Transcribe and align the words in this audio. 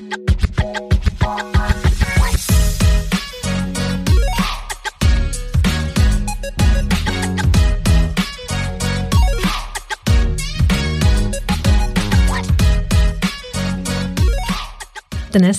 Dnes 0.00 0.10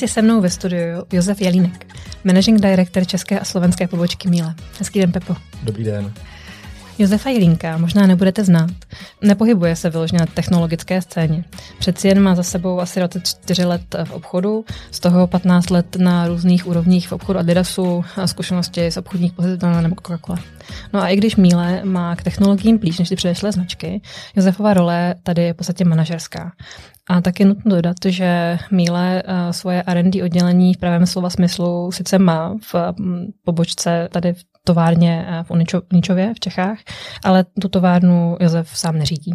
je 0.01 0.07
se 0.07 0.21
mnou 0.21 0.41
ve 0.41 0.49
studiu 0.49 1.03
Josef 1.11 1.41
Jelínek, 1.41 1.95
managing 2.23 2.61
director 2.61 3.05
české 3.05 3.39
a 3.39 3.45
slovenské 3.45 3.87
pobočky 3.87 4.29
Míle. 4.29 4.55
Hezký 4.79 4.99
den, 4.99 5.11
Pepo. 5.11 5.35
Dobrý 5.63 5.83
den. 5.83 6.13
Josefa 6.99 7.29
Jelínka 7.29 7.77
možná 7.77 8.07
nebudete 8.07 8.43
znát. 8.43 8.71
Nepohybuje 9.21 9.75
se 9.75 9.89
vyloženě 9.89 10.19
na 10.19 10.25
technologické 10.25 11.01
scéně. 11.01 11.43
Přeci 11.79 12.07
jen 12.07 12.19
má 12.19 12.35
za 12.35 12.43
sebou 12.43 12.79
asi 12.79 12.99
24 12.99 13.65
let 13.65 13.95
v 14.03 14.11
obchodu, 14.11 14.65
z 14.91 14.99
toho 14.99 15.27
15 15.27 15.69
let 15.69 15.95
na 15.95 16.27
různých 16.27 16.67
úrovních 16.67 17.07
v 17.07 17.11
obchodu 17.11 17.39
Adidasu 17.39 18.05
a 18.15 18.27
zkušenosti 18.27 18.91
z 18.91 18.97
obchodních 18.97 19.33
pozic 19.33 19.61
nebo 19.81 19.95
Coca-Cola. 19.95 20.39
No 20.93 21.01
a 21.01 21.07
i 21.09 21.15
když 21.15 21.35
Míle 21.35 21.81
má 21.83 22.15
k 22.15 22.23
technologiím 22.23 22.77
blíž 22.77 22.99
než 22.99 23.09
ty 23.09 23.15
předešlé 23.15 23.51
značky, 23.51 24.01
Josefova 24.35 24.73
role 24.73 25.15
tady 25.23 25.41
je 25.43 25.53
v 25.53 25.55
podstatě 25.57 25.85
manažerská. 25.85 26.51
A 27.09 27.21
taky 27.21 27.45
nutno 27.45 27.75
dodat, 27.75 27.97
že 28.05 28.59
Míle 28.71 29.23
eh, 29.25 29.53
svoje 29.53 29.83
R&D 29.87 30.23
oddělení 30.23 30.73
v 30.73 30.77
pravém 30.77 31.05
slova 31.05 31.29
smyslu 31.29 31.91
sice 31.91 32.19
má 32.19 32.55
v 32.73 32.75
mm, 32.99 33.25
pobočce 33.43 34.09
tady 34.11 34.33
v 34.33 34.43
továrně 34.65 35.25
eh, 35.27 35.43
v 35.43 35.51
Uničově 35.91 36.33
v 36.33 36.39
Čechách, 36.39 36.77
ale 37.23 37.45
tu 37.61 37.67
továrnu 37.67 38.37
Josef 38.39 38.77
sám 38.77 38.97
neřídí. 38.97 39.33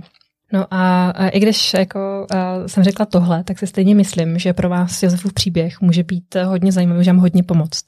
No 0.52 0.66
a, 0.70 1.10
a 1.10 1.28
i 1.28 1.40
když 1.40 1.74
jako, 1.74 2.26
a 2.30 2.68
jsem 2.68 2.84
řekla 2.84 3.06
tohle, 3.06 3.44
tak 3.44 3.58
si 3.58 3.66
stejně 3.66 3.94
myslím, 3.94 4.38
že 4.38 4.52
pro 4.52 4.68
vás 4.68 5.02
Josefův 5.02 5.32
příběh 5.32 5.80
může 5.80 6.02
být 6.02 6.36
hodně 6.44 6.72
zajímavý, 6.72 7.04
že 7.04 7.12
vám 7.12 7.20
hodně 7.20 7.42
pomoct. 7.42 7.84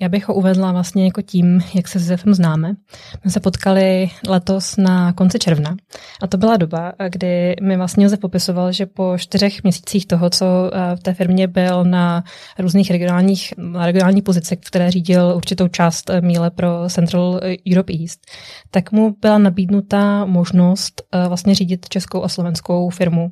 Já 0.00 0.08
bych 0.08 0.28
ho 0.28 0.34
uvedla 0.34 0.72
vlastně 0.72 1.04
jako 1.04 1.22
tím, 1.22 1.60
jak 1.74 1.88
se 1.88 1.98
s 1.98 2.02
Josefem 2.02 2.34
známe. 2.34 2.72
My 3.24 3.30
se 3.30 3.40
potkali 3.40 4.10
letos 4.28 4.76
na 4.76 5.12
konci 5.12 5.38
června 5.38 5.76
a 6.22 6.26
to 6.26 6.36
byla 6.36 6.56
doba, 6.56 6.92
kdy 7.08 7.56
mi 7.62 7.76
vlastně 7.76 8.04
Josef 8.04 8.20
popisoval, 8.20 8.72
že 8.72 8.86
po 8.86 9.14
čtyřech 9.18 9.62
měsících 9.62 10.06
toho, 10.06 10.30
co 10.30 10.70
v 10.96 11.00
té 11.02 11.14
firmě 11.14 11.46
byl 11.46 11.84
na 11.84 12.24
různých 12.58 12.90
regionálních, 12.90 13.54
na 13.56 13.86
regionální 13.86 14.22
pozici, 14.22 14.56
v 14.56 14.60
které 14.60 14.90
řídil 14.90 15.32
určitou 15.36 15.68
část 15.68 16.10
míle 16.20 16.50
pro 16.50 16.68
Central 16.88 17.40
Europe 17.72 17.92
East, 18.00 18.20
tak 18.70 18.92
mu 18.92 19.16
byla 19.20 19.38
nabídnuta 19.38 20.24
možnost 20.24 21.02
vlastně 21.28 21.54
řídit 21.54 21.85
českou 21.88 22.22
a 22.22 22.28
slovenskou 22.28 22.90
firmu 22.90 23.30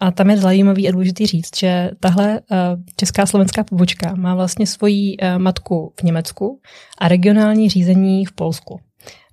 a 0.00 0.10
tam 0.10 0.30
je 0.30 0.36
zajímavý 0.36 0.88
a 0.88 0.92
důležitý 0.92 1.26
říct, 1.26 1.58
že 1.58 1.90
tahle 2.00 2.40
uh, 2.40 2.56
česká 2.96 3.26
slovenská 3.26 3.64
pobočka 3.64 4.14
má 4.14 4.34
vlastně 4.34 4.66
svoji 4.66 5.16
uh, 5.16 5.38
matku 5.38 5.92
v 6.00 6.02
Německu 6.02 6.60
a 6.98 7.08
regionální 7.08 7.68
řízení 7.68 8.24
v 8.24 8.32
Polsku. 8.32 8.80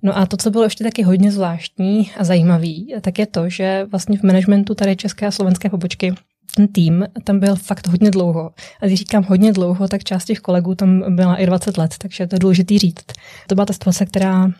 No 0.02 0.18
a 0.18 0.26
to, 0.26 0.36
co 0.36 0.50
bylo 0.50 0.64
ještě 0.64 0.84
taky 0.84 1.02
hodně 1.02 1.32
zvláštní 1.32 2.10
a 2.18 2.24
zajímavý, 2.24 2.94
tak 3.00 3.18
je 3.18 3.26
to, 3.26 3.48
že 3.48 3.86
vlastně 3.90 4.18
v 4.18 4.22
managementu 4.22 4.74
tady 4.74 4.96
české 4.96 5.26
a 5.26 5.30
slovenské 5.30 5.70
pobočky 5.70 6.14
ten 6.56 6.68
tým 6.68 7.06
tam 7.24 7.40
byl 7.40 7.56
fakt 7.56 7.86
hodně 7.86 8.10
dlouho. 8.10 8.50
A 8.80 8.86
když 8.86 8.98
říkám 8.98 9.24
hodně 9.24 9.52
dlouho, 9.52 9.88
tak 9.88 10.04
část 10.04 10.24
těch 10.24 10.38
kolegů 10.38 10.74
tam 10.74 11.16
byla 11.16 11.36
i 11.36 11.46
20 11.46 11.78
let, 11.78 11.94
takže 11.98 12.26
to 12.26 12.34
je 12.34 12.38
důležitý 12.38 12.78
říct. 12.78 13.04
To 13.46 13.54
byla 13.54 13.66
ta 13.66 13.72
situace, 13.72 14.06
která 14.06 14.44
uh, 14.44 14.52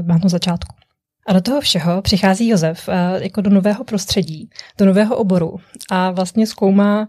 byla 0.00 0.18
na 0.22 0.28
začátku. 0.28 0.76
A 1.26 1.32
do 1.32 1.40
toho 1.40 1.60
všeho 1.60 2.02
přichází 2.02 2.48
Josef 2.48 2.88
eh, 2.88 3.24
jako 3.24 3.40
do 3.40 3.50
nového 3.50 3.84
prostředí, 3.84 4.50
do 4.78 4.86
nového 4.86 5.16
oboru 5.16 5.56
a 5.90 6.10
vlastně 6.10 6.46
zkoumá, 6.46 7.08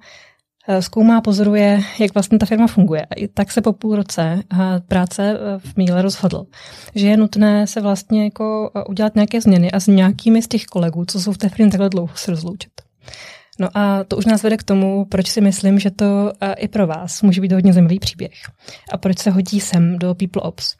eh, 0.67 0.81
zkoumá, 0.81 1.21
pozoruje, 1.21 1.81
jak 1.99 2.13
vlastně 2.13 2.39
ta 2.39 2.45
firma 2.45 2.67
funguje. 2.67 3.05
A 3.05 3.27
tak 3.33 3.51
se 3.51 3.61
po 3.61 3.73
půl 3.73 3.95
roce 3.95 4.43
eh, 4.53 4.57
práce 4.87 5.37
v 5.57 5.77
Míle 5.77 6.01
rozhodl, 6.01 6.45
že 6.95 7.07
je 7.07 7.17
nutné 7.17 7.67
se 7.67 7.81
vlastně 7.81 8.23
jako 8.23 8.71
udělat 8.89 9.15
nějaké 9.15 9.41
změny 9.41 9.71
a 9.71 9.79
s 9.79 9.87
nějakými 9.87 10.41
z 10.41 10.47
těch 10.47 10.65
kolegů, 10.65 11.05
co 11.05 11.21
jsou 11.21 11.31
v 11.31 11.37
té 11.37 11.49
firmě 11.49 11.71
takhle 11.71 11.89
dlouho, 11.89 12.15
se 12.15 12.31
rozloučit. 12.31 12.71
No 13.59 13.69
a 13.73 14.03
to 14.03 14.17
už 14.17 14.25
nás 14.25 14.43
vede 14.43 14.57
k 14.57 14.63
tomu, 14.63 15.05
proč 15.05 15.27
si 15.27 15.41
myslím, 15.41 15.79
že 15.79 15.91
to 15.91 16.31
i 16.57 16.67
pro 16.67 16.87
vás 16.87 17.21
může 17.21 17.41
být 17.41 17.51
hodně 17.51 17.73
zajímavý 17.73 17.99
příběh. 17.99 18.31
A 18.91 18.97
proč 18.97 19.19
se 19.19 19.31
hodí 19.31 19.59
sem 19.59 19.99
do 19.99 20.15
People 20.15 20.41
Ops. 20.41 20.75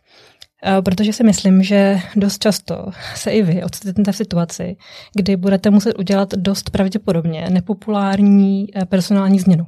Eh, 0.68 0.82
protože 0.82 1.14
si 1.14 1.24
myslím, 1.24 1.64
že 1.64 2.00
dost 2.16 2.42
často 2.42 2.86
se 3.16 3.32
i 3.32 3.44
vy 3.44 3.64
ocitnete 3.64 4.12
v 4.12 4.16
situaci, 4.16 4.78
kdy 5.16 5.36
budete 5.36 5.70
muset 5.70 6.00
udělat 6.00 6.34
dost 6.36 6.70
pravděpodobně 6.70 7.50
nepopulární 7.50 8.68
eh, 8.76 8.86
personální 8.86 9.40
změnu. 9.40 9.66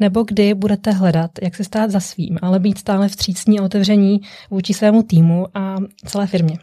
Nebo 0.00 0.22
kdy 0.22 0.54
budete 0.54 0.90
hledat, 0.90 1.30
jak 1.42 1.56
se 1.56 1.64
stát 1.64 1.90
za 1.90 2.00
svým, 2.00 2.38
ale 2.42 2.58
být 2.58 2.78
stále 2.78 3.08
vstřícní 3.08 3.60
a 3.60 3.62
otevření 3.62 4.20
vůči 4.50 4.74
svému 4.74 5.02
týmu 5.02 5.46
a 5.54 5.76
celé 6.06 6.26
firmě. 6.26 6.58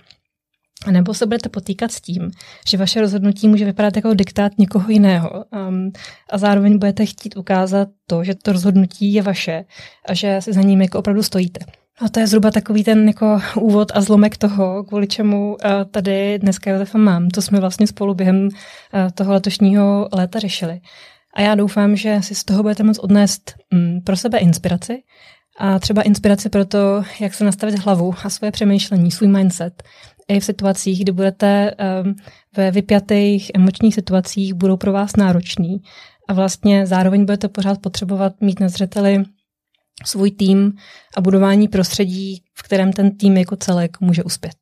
A 0.86 0.92
nebo 0.92 1.14
se 1.14 1.26
budete 1.26 1.50
potýkat 1.50 1.92
s 1.92 2.02
tím, 2.02 2.32
že 2.68 2.78
vaše 2.78 3.02
rozhodnutí 3.02 3.48
může 3.48 3.66
vypadat 3.66 3.96
jako 3.96 4.14
diktát 4.14 4.52
někoho 4.58 4.90
jiného 4.90 5.30
um, 5.70 5.92
a 6.30 6.38
zároveň 6.38 6.78
budete 6.78 7.06
chtít 7.06 7.38
ukázat 7.38 7.90
to, 8.08 8.24
že 8.24 8.36
to 8.36 8.52
rozhodnutí 8.52 9.14
je 9.14 9.22
vaše 9.22 9.66
a 10.06 10.14
že 10.14 10.42
si 10.42 10.54
za 10.54 10.62
ním 10.62 10.82
jako 10.82 11.00
opravdu 11.00 11.24
stojíte. 11.24 11.66
A 12.02 12.10
to 12.10 12.20
je 12.20 12.28
zhruba 12.28 12.52
takový 12.52 12.84
ten 12.84 13.08
jako 13.08 13.42
úvod 13.56 13.92
a 13.96 14.02
zlomek 14.02 14.38
toho, 14.38 14.84
kvůli 14.84 15.08
čemu 15.08 15.58
eh, 15.64 15.86
tady 15.86 16.40
dneska 16.40 16.72
Josefa 16.72 16.98
mám. 16.98 17.30
To 17.30 17.42
jsme 17.42 17.60
vlastně 17.60 17.88
spolu 17.88 18.14
během 18.14 18.50
eh, 18.94 19.12
toho 19.12 19.34
letošního 19.34 20.10
léta 20.14 20.40
řešili. 20.40 20.82
A 21.34 21.42
já 21.42 21.56
doufám, 21.56 21.96
že 21.96 22.22
si 22.22 22.36
z 22.36 22.44
toho 22.44 22.64
budete 22.64 22.84
moct 22.84 23.00
odnést 23.00 23.54
mm, 23.74 24.02
pro 24.02 24.16
sebe 24.16 24.38
inspiraci 24.38 25.04
a 25.60 25.80
třeba 25.80 26.02
inspiraci 26.02 26.50
pro 26.50 26.66
to, 26.66 27.04
jak 27.20 27.34
se 27.34 27.46
nastavit 27.46 27.80
hlavu 27.80 28.16
a 28.24 28.30
svoje 28.30 28.52
přemýšlení, 28.52 29.12
svůj 29.12 29.28
mindset. 29.28 29.84
I 30.28 30.40
v 30.40 30.46
situacích, 30.46 31.02
kdy 31.02 31.12
budete 31.12 31.76
um, 32.04 32.16
ve 32.58 32.72
vypjatých 32.72 33.52
emočních 33.56 33.96
situacích, 33.96 34.54
budou 34.54 34.78
pro 34.78 34.92
vás 34.92 35.16
náročný 35.16 35.82
a 36.30 36.34
vlastně 36.34 36.88
zároveň 36.88 37.26
budete 37.26 37.48
pořád 37.48 37.82
potřebovat 37.82 38.34
mít 38.42 38.60
na 38.60 38.70
zřeteli 38.70 39.24
svůj 40.06 40.32
tým 40.32 40.74
a 41.18 41.22
budování 41.22 41.68
prostředí, 41.68 42.44
v 42.54 42.64
kterém 42.64 42.94
ten 42.94 43.18
tým 43.18 43.38
jako 43.38 43.56
celek 43.56 44.02
může 44.02 44.24
uspět. 44.24 44.56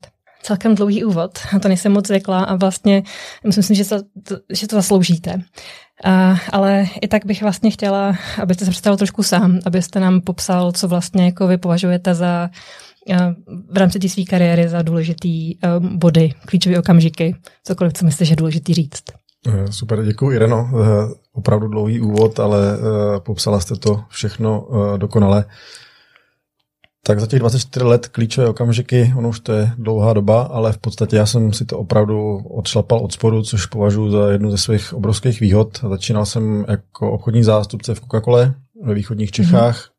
Celkem 0.44 0.75
dlouhý 0.75 1.03
úvod, 1.03 1.40
a 1.56 1.59
to 1.59 1.68
nejsem 1.68 1.92
moc 1.92 2.08
zvykla 2.08 2.44
a 2.44 2.56
vlastně 2.56 3.03
myslím 3.46 3.64
si, 3.64 3.75
že 3.75 3.86
to, 3.86 3.96
že 4.50 4.68
to 4.68 4.75
zasloužíte. 4.75 5.41
A, 6.03 6.38
ale 6.52 6.88
i 7.02 7.08
tak 7.08 7.25
bych 7.25 7.41
vlastně 7.41 7.72
chtěla, 7.72 8.18
abyste 8.41 8.66
se 8.66 8.72
představil 8.72 8.97
trošku 8.97 9.24
sám, 9.24 9.59
abyste 9.66 10.00
nám 10.00 10.22
popsal, 10.22 10.72
co 10.72 10.88
vlastně 10.88 11.25
jako 11.25 11.47
vy 11.47 11.58
považujete 11.58 12.16
za 12.16 12.50
v 13.72 13.78
rámci 13.78 14.00
té 14.00 14.09
své 14.09 14.24
kariéry 14.24 14.70
za 14.70 14.81
důležitý 14.81 15.53
body, 15.80 16.34
klíčové 16.46 16.80
okamžiky, 16.80 17.36
cokoliv, 17.64 17.94
co 17.94 18.06
myslíte, 18.06 18.25
že 18.25 18.31
je 18.31 18.36
důležitý 18.36 18.74
říct. 18.74 19.03
Eh, 19.47 19.72
super, 19.72 20.06
děkuji 20.06 20.31
Ireno. 20.31 20.69
Eh, 20.74 21.13
opravdu 21.34 21.68
dlouhý 21.68 22.02
úvod, 22.02 22.40
ale 22.40 22.74
eh, 22.74 23.19
popsala 23.19 23.59
jste 23.59 23.75
to 23.75 24.03
všechno 24.09 24.68
dokonale. 24.97 25.46
Tak 27.03 27.19
za 27.19 27.28
těch 27.28 27.40
24 27.40 27.85
let 27.85 28.07
klíčové 28.07 28.47
okamžiky, 28.47 29.13
ono 29.18 29.29
už 29.29 29.40
to 29.40 29.52
je 29.53 29.72
dlouhá 29.78 30.13
doba, 30.13 30.41
ale 30.41 30.74
v 30.74 30.78
podstatě 30.78 31.16
já 31.16 31.25
jsem 31.25 31.53
si 31.53 31.66
to 31.66 31.79
opravdu 31.79 32.38
odšlapal 32.38 33.00
od 33.00 33.13
spodu, 33.13 33.44
což 33.44 33.66
považuji 33.66 34.12
za 34.12 34.31
jednu 34.31 34.52
ze 34.52 34.57
svých 34.57 34.94
obrovských 34.94 35.40
výhod. 35.40 35.79
Začínal 35.90 36.25
jsem 36.25 36.66
jako 36.68 37.12
obchodní 37.12 37.44
zástupce 37.44 37.96
v 37.96 38.02
Coca-Cole 38.02 38.53
ve 38.84 38.94
východních 38.94 39.31
Čechách. 39.31 39.78
Mm-hmm. 39.78 39.91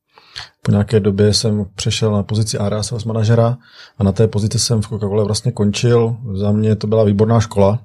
Po 0.63 0.71
nějaké 0.71 1.01
době 1.01 1.35
jsem 1.35 1.67
přešel 1.75 2.13
na 2.13 2.23
pozici 2.23 2.59
area 2.59 2.83
sales 2.83 3.05
manažera 3.05 3.59
a 3.99 4.05
na 4.05 4.13
té 4.13 4.29
pozici 4.29 4.59
jsem 4.59 4.83
v 4.83 4.91
Coca-Cole 4.91 5.25
vlastně 5.25 5.53
končil. 5.53 6.17
Za 6.35 6.53
mě 6.53 6.77
to 6.77 6.87
byla 6.87 7.05
výborná 7.05 7.41
škola, 7.41 7.79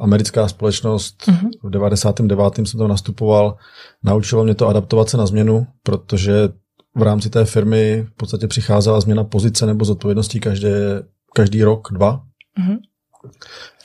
americká 0.00 0.48
společnost. 0.48 1.22
Uh-huh. 1.26 1.50
V 1.62 1.70
99. 1.70 2.54
jsem 2.56 2.78
tam 2.78 2.88
nastupoval. 2.88 3.56
Naučilo 4.04 4.44
mě 4.44 4.54
to 4.54 4.68
adaptovat 4.68 5.08
se 5.08 5.16
na 5.16 5.26
změnu, 5.26 5.66
protože 5.82 6.48
v 6.96 7.02
rámci 7.02 7.30
té 7.30 7.44
firmy 7.44 8.06
v 8.08 8.16
podstatě 8.16 8.48
přicházela 8.48 9.00
změna 9.00 9.24
pozice 9.24 9.66
nebo 9.66 9.84
zodpovědností 9.84 10.40
každé, 10.40 11.02
každý 11.34 11.64
rok, 11.64 11.88
dva. 11.92 12.22
Uh-huh. 12.60 12.78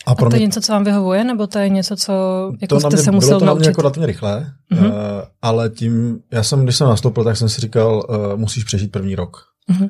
A, 0.06 0.16
pro 0.16 0.28
a 0.28 0.30
to 0.30 0.36
je 0.36 0.42
něco, 0.42 0.62
co 0.62 0.72
vám 0.72 0.84
vyhovuje, 0.84 1.24
nebo 1.24 1.48
to 1.48 1.60
je 1.60 1.70
něco, 1.70 1.96
co 1.96 2.14
jako 2.62 2.80
to 2.80 2.80
jste 2.80 2.98
se 2.98 3.12
musel 3.12 3.30
bylo 3.30 3.40
to 3.40 3.46
naučit? 3.46 3.60
na 3.60 3.60
mě 3.60 3.68
jako 3.68 3.82
relativně 3.82 4.08
rychle, 4.08 4.54
uh-huh. 4.72 4.88
uh, 4.88 4.94
ale 5.42 5.70
tím, 5.70 6.20
já 6.32 6.44
jsem, 6.44 6.64
když 6.64 6.76
jsem 6.76 6.88
nastoupil, 6.88 7.24
tak 7.24 7.38
jsem 7.38 7.50
si 7.50 7.62
říkal, 7.62 8.06
uh, 8.10 8.40
musíš 8.40 8.64
přežít 8.64 8.92
první 8.92 9.16
rok. 9.16 9.38
Uh-huh. 9.72 9.90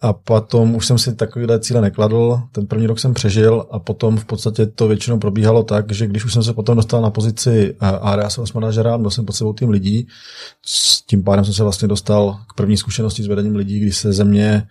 A 0.00 0.12
potom 0.12 0.74
už 0.74 0.86
jsem 0.86 0.98
si 0.98 1.14
takovýhle 1.14 1.60
cíle 1.60 1.80
nekladl, 1.80 2.40
ten 2.52 2.66
první 2.66 2.86
rok 2.86 2.98
jsem 2.98 3.14
přežil 3.14 3.66
a 3.70 3.78
potom 3.78 4.16
v 4.16 4.24
podstatě 4.24 4.66
to 4.66 4.88
většinou 4.88 5.18
probíhalo 5.18 5.62
tak, 5.62 5.92
že 5.92 6.06
když 6.06 6.24
už 6.24 6.32
jsem 6.32 6.42
se 6.42 6.52
potom 6.52 6.76
dostal 6.76 7.02
na 7.02 7.10
pozici 7.10 7.76
eh, 7.80 7.86
area 7.86 8.30
sales 8.30 8.52
manažera, 8.52 8.96
měl 8.96 9.10
jsem 9.10 9.24
pod 9.24 9.32
sebou 9.32 9.52
tým 9.52 9.70
lidí, 9.70 10.06
s 10.66 11.02
tím 11.02 11.24
pádem 11.24 11.44
jsem 11.44 11.54
se 11.54 11.62
vlastně 11.62 11.88
dostal 11.88 12.38
k 12.50 12.54
první 12.54 12.76
zkušenosti 12.76 13.22
s 13.22 13.26
vedením 13.26 13.56
lidí, 13.56 13.80
když 13.80 13.96
se 13.96 14.12
ze 14.12 14.24
mě 14.24 14.68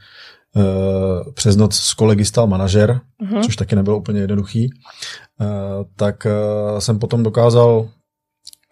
uh, 0.55 1.33
přes 1.33 1.55
noc 1.55 1.75
s 1.75 1.93
kolegy 1.93 2.25
stal 2.25 2.47
manažer, 2.47 3.01
uh-huh. 3.23 3.43
což 3.43 3.55
taky 3.55 3.75
nebylo 3.75 3.97
úplně 3.97 4.19
jednoduchý, 4.19 4.69
uh, 4.69 5.47
tak 5.95 6.25
uh, 6.25 6.79
jsem 6.79 6.99
potom 6.99 7.23
dokázal 7.23 7.89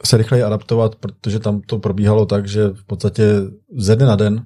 se 0.05 0.17
rychleji 0.17 0.43
adaptovat, 0.43 0.95
protože 0.95 1.39
tam 1.39 1.61
to 1.61 1.79
probíhalo 1.79 2.25
tak, 2.25 2.47
že 2.47 2.67
v 2.67 2.83
podstatě 2.83 3.23
ze 3.77 3.95
dne 3.95 4.05
na 4.05 4.15
den 4.15 4.45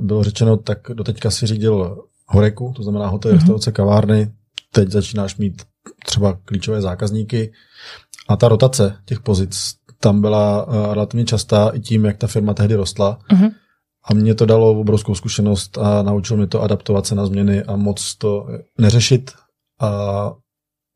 bylo 0.00 0.24
řečeno, 0.24 0.56
tak 0.56 0.78
doteďka 0.92 1.30
si 1.30 1.46
řídil 1.46 2.04
horeku, 2.26 2.72
to 2.76 2.82
znamená 2.82 3.06
hotel, 3.06 3.30
mm-hmm. 3.30 3.34
restaurace, 3.34 3.72
kavárny, 3.72 4.32
teď 4.72 4.90
začínáš 4.90 5.36
mít 5.36 5.62
třeba 6.06 6.38
klíčové 6.44 6.80
zákazníky 6.80 7.52
a 8.28 8.36
ta 8.36 8.48
rotace 8.48 8.96
těch 9.04 9.20
pozic 9.20 9.74
tam 10.00 10.20
byla 10.20 10.66
uh, 10.66 10.94
relativně 10.94 11.24
častá 11.24 11.68
i 11.68 11.80
tím, 11.80 12.04
jak 12.04 12.16
ta 12.16 12.26
firma 12.26 12.54
tehdy 12.54 12.74
rostla. 12.74 13.18
Mm-hmm. 13.32 13.50
A 14.04 14.14
mě 14.14 14.34
to 14.34 14.46
dalo 14.46 14.80
obrovskou 14.80 15.14
zkušenost 15.14 15.78
a 15.78 16.02
naučilo 16.02 16.36
mě 16.36 16.46
to 16.46 16.62
adaptovat 16.62 17.06
se 17.06 17.14
na 17.14 17.26
změny 17.26 17.62
a 17.62 17.76
moc 17.76 18.14
to 18.14 18.46
neřešit 18.78 19.30
a 19.80 20.32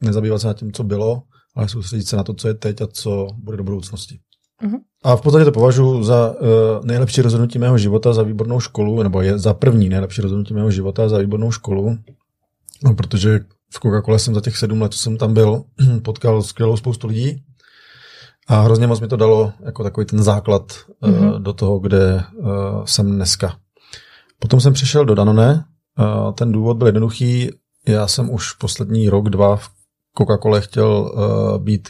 nezabývat 0.03 0.41
se 0.41 0.47
na 0.47 0.55
tím, 0.55 0.73
co 0.73 0.85
bylo, 0.85 1.23
ale 1.55 1.69
soustředit 1.69 2.09
se 2.09 2.17
na 2.17 2.23
to, 2.23 2.35
co 2.35 2.49
je 2.49 2.55
teď 2.55 2.81
a 2.81 2.87
co 2.87 3.29
bude 3.37 3.57
do 3.57 3.65
budoucnosti. 3.65 4.19
Mm-hmm. 4.63 4.79
A 5.05 5.17
v 5.17 5.21
podstatě 5.21 5.45
to 5.45 5.53
považuji 5.53 6.03
za 6.03 6.31
uh, 6.31 6.85
nejlepší 6.85 7.23
rozhodnutí 7.23 7.59
mého 7.59 7.79
života, 7.79 8.13
za 8.13 8.23
výbornou 8.23 8.61
školu, 8.61 9.03
nebo 9.03 9.21
je 9.21 9.39
za 9.39 9.55
první 9.55 9.89
nejlepší 9.89 10.23
rozhodnutí 10.23 10.55
mého 10.55 10.71
života, 10.71 11.09
za 11.09 11.19
výbornou 11.19 11.51
školu, 11.51 11.99
no, 12.85 12.95
protože 12.95 13.41
v 13.75 13.81
Coca-Cole 13.81 14.17
jsem 14.17 14.35
za 14.35 14.41
těch 14.41 14.57
sedm 14.57 14.83
let, 14.83 14.93
co 14.93 14.99
jsem 14.99 15.17
tam 15.17 15.35
byl, 15.35 15.65
potkal 16.03 16.43
skvělou 16.43 16.77
spoustu 16.77 17.07
lidí 17.07 17.43
a 18.49 18.61
hrozně 18.61 18.87
moc 18.87 19.01
mi 19.01 19.09
to 19.09 19.17
dalo 19.17 19.53
jako 19.65 19.83
takový 19.83 20.07
ten 20.07 20.23
základ 20.23 20.73
mm-hmm. 21.03 21.35
uh, 21.35 21.41
do 21.41 21.53
toho, 21.53 21.79
kde 21.79 22.23
uh, 22.39 22.85
jsem 22.85 23.13
dneska. 23.13 23.57
Potom 24.39 24.61
jsem 24.61 24.73
přišel 24.73 25.05
do 25.05 25.15
Danone, 25.15 25.65
uh, 25.99 26.33
ten 26.33 26.53
důvod 26.53 26.77
byl 26.77 26.87
jednoduchý, 26.87 27.51
já 27.89 28.07
jsem 28.07 28.31
už 28.31 28.53
poslední 28.53 29.09
rok, 29.09 29.29
dva 29.29 29.57
v 29.57 29.69
Coca-Cole 30.19 30.61
chtěl 30.61 31.13
uh, 31.15 31.59
být 31.59 31.89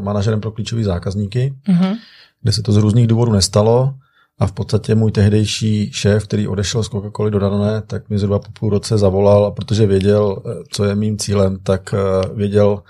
manažerem 0.00 0.40
pro 0.40 0.50
klíčové 0.50 0.84
zákazníky, 0.84 1.54
mm-hmm. 1.68 1.96
kde 2.42 2.52
se 2.52 2.62
to 2.62 2.72
z 2.72 2.76
různých 2.76 3.06
důvodů 3.06 3.32
nestalo 3.32 3.94
a 4.38 4.46
v 4.46 4.52
podstatě 4.52 4.94
můj 4.94 5.12
tehdejší 5.12 5.92
šéf, 5.92 6.24
který 6.24 6.48
odešel 6.48 6.82
z 6.82 6.90
Coca-Coly 6.90 7.30
do 7.30 7.38
Danone, 7.38 7.82
tak 7.86 8.10
mi 8.10 8.18
zhruba 8.18 8.38
po 8.38 8.50
půl 8.58 8.70
roce 8.70 8.98
zavolal 8.98 9.46
a 9.46 9.50
protože 9.50 9.86
věděl, 9.86 10.42
co 10.72 10.84
je 10.84 10.94
mým 10.94 11.18
cílem, 11.18 11.58
tak 11.62 11.94
uh, 11.94 12.36
věděl, 12.36 12.82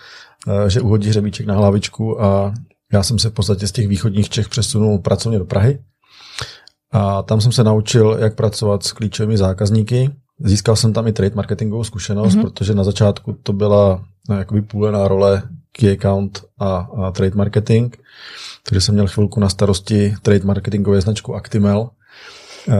že 0.69 0.81
uhodí 0.81 1.09
hřebíček 1.09 1.47
na 1.47 1.55
hlavičku 1.55 2.23
a 2.23 2.55
já 2.93 3.03
jsem 3.03 3.19
se 3.19 3.31
v 3.31 3.33
podstatě 3.33 3.67
z 3.67 3.73
těch 3.73 3.89
východních 3.89 4.29
Čech 4.29 4.49
přesunul 4.49 4.99
pracovně 4.99 5.39
do 5.39 5.45
Prahy 5.45 5.79
a 6.93 7.23
tam 7.23 7.41
jsem 7.41 7.53
se 7.53 7.65
naučil, 7.65 8.17
jak 8.21 8.35
pracovat 8.35 8.83
s 8.83 8.93
klíčovými 8.93 9.37
zákazníky. 9.37 10.11
Získal 10.41 10.77
jsem 10.77 10.93
tam 10.93 11.07
i 11.07 11.13
trade 11.13 11.35
marketingovou 11.35 11.85
zkušenost, 11.85 12.35
mm-hmm. 12.35 12.43
protože 12.43 12.75
na 12.75 12.85
začátku 12.85 13.37
to 13.43 13.53
byla 13.53 14.05
no, 14.29 14.39
jakoby 14.39 14.63
půlená 14.63 15.09
role 15.09 15.43
key 15.79 15.93
account 15.93 16.45
a, 16.59 16.89
a 16.97 17.11
trade 17.11 17.37
marketing. 17.37 17.97
Takže 18.69 18.81
jsem 18.81 18.95
měl 18.95 19.07
chvilku 19.07 19.41
na 19.41 19.49
starosti 19.49 20.15
trade 20.23 20.45
marketingové 20.45 21.01
značku 21.01 21.35
Actimel. 21.35 21.91
E, 22.69 22.75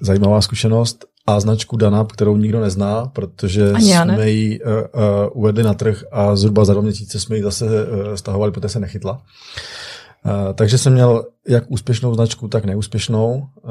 zajímavá 0.00 0.40
zkušenost. 0.40 1.04
A 1.26 1.40
značku 1.40 1.76
Danap, 1.76 2.12
kterou 2.12 2.36
nikdo 2.36 2.60
nezná, 2.60 3.06
protože 3.06 3.72
jsme 3.80 4.30
ji 4.30 4.60
uh, 4.60 4.72
uh, 4.72 4.80
uvedli 5.32 5.62
na 5.62 5.74
trh 5.74 6.04
a 6.12 6.36
zhruba 6.36 6.64
za 6.64 6.72
dva 6.72 6.82
měsíce 6.82 7.20
jsme 7.20 7.36
ji 7.36 7.42
zase 7.42 7.64
uh, 7.64 8.14
stahovali, 8.14 8.52
protože 8.52 8.68
se 8.68 8.80
nechytla. 8.80 9.12
Uh, 9.12 10.32
takže 10.54 10.78
jsem 10.78 10.92
měl 10.92 11.24
jak 11.48 11.64
úspěšnou 11.68 12.14
značku, 12.14 12.48
tak 12.48 12.64
neúspěšnou, 12.64 13.48
uh, 13.62 13.70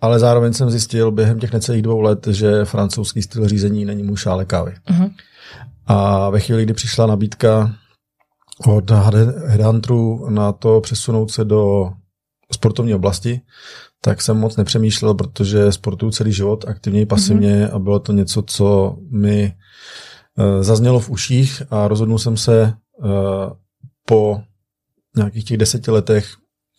ale 0.00 0.18
zároveň 0.18 0.52
jsem 0.52 0.70
zjistil 0.70 1.10
během 1.10 1.38
těch 1.38 1.52
necelých 1.52 1.82
dvou 1.82 2.00
let, 2.00 2.26
že 2.26 2.64
francouzský 2.64 3.22
styl 3.22 3.48
řízení 3.48 3.84
není 3.84 4.02
můj 4.02 4.16
šále 4.16 4.44
kávy. 4.44 4.74
Uh-huh. 4.90 5.10
A 5.86 6.30
ve 6.30 6.40
chvíli, 6.40 6.62
kdy 6.62 6.74
přišla 6.74 7.06
nabídka 7.06 7.74
od 8.66 8.90
Headhunteru 9.46 10.30
na 10.30 10.52
to 10.52 10.80
přesunout 10.80 11.30
se 11.30 11.44
do 11.44 11.90
sportovní 12.52 12.94
oblasti, 12.94 13.40
tak 14.00 14.22
jsem 14.22 14.36
moc 14.36 14.56
nepřemýšlel, 14.56 15.14
protože 15.14 15.72
sportuju 15.72 16.12
celý 16.12 16.32
život 16.32 16.64
aktivně 16.68 17.00
i 17.00 17.06
pasivně 17.06 17.66
mm-hmm. 17.66 17.74
a 17.74 17.78
bylo 17.78 17.98
to 17.98 18.12
něco, 18.12 18.42
co 18.42 18.96
mi 19.10 19.52
uh, 20.38 20.62
zaznělo 20.62 21.00
v 21.00 21.10
uších 21.10 21.62
a 21.70 21.88
rozhodnul 21.88 22.18
jsem 22.18 22.36
se 22.36 22.74
uh, 22.98 23.10
po 24.06 24.40
nějakých 25.16 25.44
těch 25.44 25.56
deseti 25.56 25.90
letech 25.90 26.26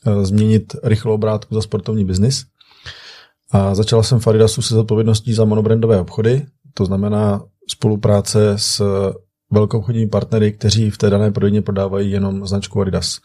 uh, 0.05 0.23
změnit 0.23 0.75
rychlou 0.83 1.13
obrátku 1.13 1.55
za 1.55 1.61
sportovní 1.61 2.05
biznis. 2.05 2.45
A 3.51 3.75
začala 3.75 4.03
jsem 4.03 4.19
v 4.19 4.27
Adidasu 4.27 4.61
se 4.61 4.75
zodpovědností 4.75 5.33
za 5.33 5.45
monobrandové 5.45 6.01
obchody, 6.01 6.45
to 6.73 6.85
znamená 6.85 7.43
spolupráce 7.69 8.53
s 8.55 8.81
velkoobchodními 9.51 10.09
partnery, 10.09 10.51
kteří 10.51 10.89
v 10.89 10.97
té 10.97 11.09
dané 11.09 11.31
prodejně 11.31 11.61
prodávají 11.61 12.11
jenom 12.11 12.47
značku 12.47 12.81
Adidas. 12.81 13.19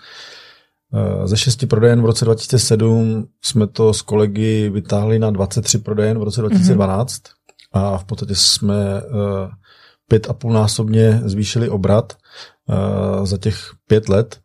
Eh, 0.94 1.29
ze 1.29 1.37
šesti 1.37 1.67
prodejen 1.67 2.03
v 2.03 2.05
roce 2.05 2.25
2007 2.25 3.26
jsme 3.43 3.67
to 3.67 3.94
s 3.94 4.03
kolegy 4.03 4.71
vytáhli 4.71 5.19
na 5.19 5.31
23 5.31 5.79
prodejen 5.79 6.19
v 6.19 6.23
roce 6.23 6.41
2012 6.41 7.12
mm-hmm. 7.12 7.25
a 7.73 7.99
v 7.99 8.05
podstatě 8.05 8.35
jsme 8.35 8.75
eh, 8.97 9.50
pět 10.09 10.31
a 10.31 10.32
půl 10.32 10.53
násobně 10.53 11.21
zvýšili 11.25 11.69
obrat 11.69 12.12
eh, 12.12 13.27
za 13.27 13.38
těch 13.38 13.70
pět 13.87 14.09
let, 14.09 14.41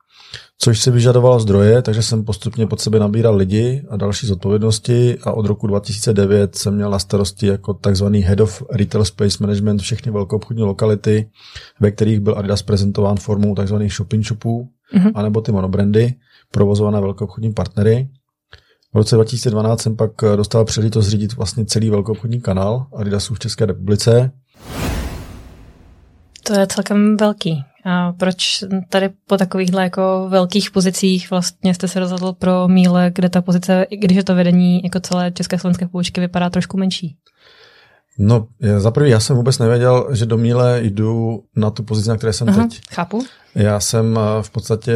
což 0.61 0.79
se 0.79 0.91
vyžadovalo 0.91 1.39
zdroje, 1.39 1.81
takže 1.81 2.01
jsem 2.03 2.25
postupně 2.25 2.67
pod 2.67 2.81
sebe 2.81 2.99
nabíral 2.99 3.35
lidi 3.35 3.85
a 3.89 3.97
další 3.97 4.27
zodpovědnosti 4.27 5.17
a 5.23 5.31
od 5.31 5.45
roku 5.45 5.67
2009 5.67 6.55
jsem 6.55 6.75
měl 6.75 6.91
na 6.91 6.99
starosti 6.99 7.47
jako 7.47 7.73
takzvaný 7.73 8.19
Head 8.19 8.39
of 8.39 8.63
Retail 8.71 9.05
Space 9.05 9.37
Management 9.39 9.81
všechny 9.81 10.11
velkoobchodní 10.11 10.63
lokality, 10.63 11.29
ve 11.79 11.91
kterých 11.91 12.19
byl 12.19 12.37
Adidas 12.37 12.61
prezentován 12.61 13.17
formou 13.17 13.55
takzvaných 13.55 13.93
shopping 13.93 14.25
shopů, 14.25 14.69
mm-hmm. 14.93 15.11
anebo 15.15 15.41
ty 15.41 15.51
monobrandy 15.51 16.13
provozované 16.51 17.01
velkoobchodní 17.01 17.53
partnery. 17.53 18.09
V 18.93 18.97
roce 18.97 19.15
2012 19.15 19.81
jsem 19.81 19.95
pak 19.95 20.11
eh, 20.23 20.37
dostal 20.37 20.65
příležitost 20.65 21.05
zřídit 21.05 21.35
vlastně 21.35 21.65
celý 21.65 21.89
velkoobchodní 21.89 22.41
kanál 22.41 22.87
Adidasu 22.95 23.33
v 23.33 23.39
České 23.39 23.65
republice. 23.65 24.31
To 26.43 26.53
je 26.53 26.67
celkem 26.67 27.17
velký. 27.17 27.63
A 27.85 28.11
proč 28.11 28.63
tady 28.89 29.09
po 29.27 29.37
takovýchhle 29.37 29.83
jako 29.83 30.27
velkých 30.29 30.71
pozicích 30.71 31.29
vlastně 31.29 31.73
jste 31.73 31.87
se 31.87 31.99
rozhodl 31.99 32.33
pro 32.33 32.67
míle, 32.67 33.11
kde 33.15 33.29
ta 33.29 33.41
pozice, 33.41 33.85
i 33.89 33.97
když 33.97 34.17
je 34.17 34.23
to 34.23 34.35
vedení 34.35 34.83
jako 34.83 34.99
celé 34.99 35.31
české 35.31 35.59
slovenské 35.59 35.87
poučky, 35.87 36.21
vypadá 36.21 36.49
trošku 36.49 36.77
menší? 36.77 37.15
No, 38.21 38.47
za 38.77 38.91
prvý, 38.91 39.09
já 39.09 39.19
jsem 39.19 39.35
vůbec 39.35 39.59
nevěděl, 39.59 40.07
že 40.11 40.25
do 40.25 40.37
míle 40.37 40.79
jdu 40.83 41.43
na 41.55 41.69
tu 41.69 41.83
pozici, 41.83 42.09
na 42.09 42.17
které 42.17 42.33
jsem 42.33 42.49
Aha, 42.49 42.63
teď. 42.63 42.81
Chápu. 42.91 43.25
Já 43.55 43.79
jsem 43.79 44.19
eh, 44.19 44.43
v 44.43 44.49
podstatě 44.49 44.93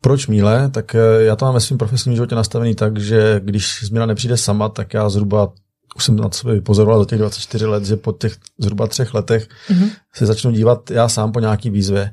proč 0.00 0.26
míle? 0.26 0.70
Tak 0.70 0.94
eh, 0.94 1.22
já 1.22 1.36
to 1.36 1.44
mám 1.44 1.54
ve 1.54 1.60
svém 1.60 1.78
profesním 1.78 2.14
životě 2.14 2.34
nastavený 2.34 2.74
tak, 2.74 2.98
že 2.98 3.40
když 3.44 3.84
změna 3.84 4.06
nepřijde 4.06 4.36
sama, 4.36 4.68
tak 4.68 4.94
já 4.94 5.08
zhruba 5.08 5.52
už 5.96 6.04
jsem 6.04 6.16
na 6.16 6.30
sebe 6.30 6.54
vypozoroval 6.54 6.98
za 6.98 7.04
těch 7.04 7.18
24 7.18 7.66
let, 7.66 7.84
že 7.84 7.96
po 7.96 8.12
těch 8.12 8.36
zhruba 8.58 8.86
třech 8.86 9.14
letech 9.14 9.48
mm-hmm. 9.68 9.90
se 10.14 10.26
začnu 10.26 10.50
dívat 10.50 10.90
já 10.90 11.08
sám 11.08 11.32
po 11.32 11.40
nějaký 11.40 11.70
výzvě. 11.70 12.12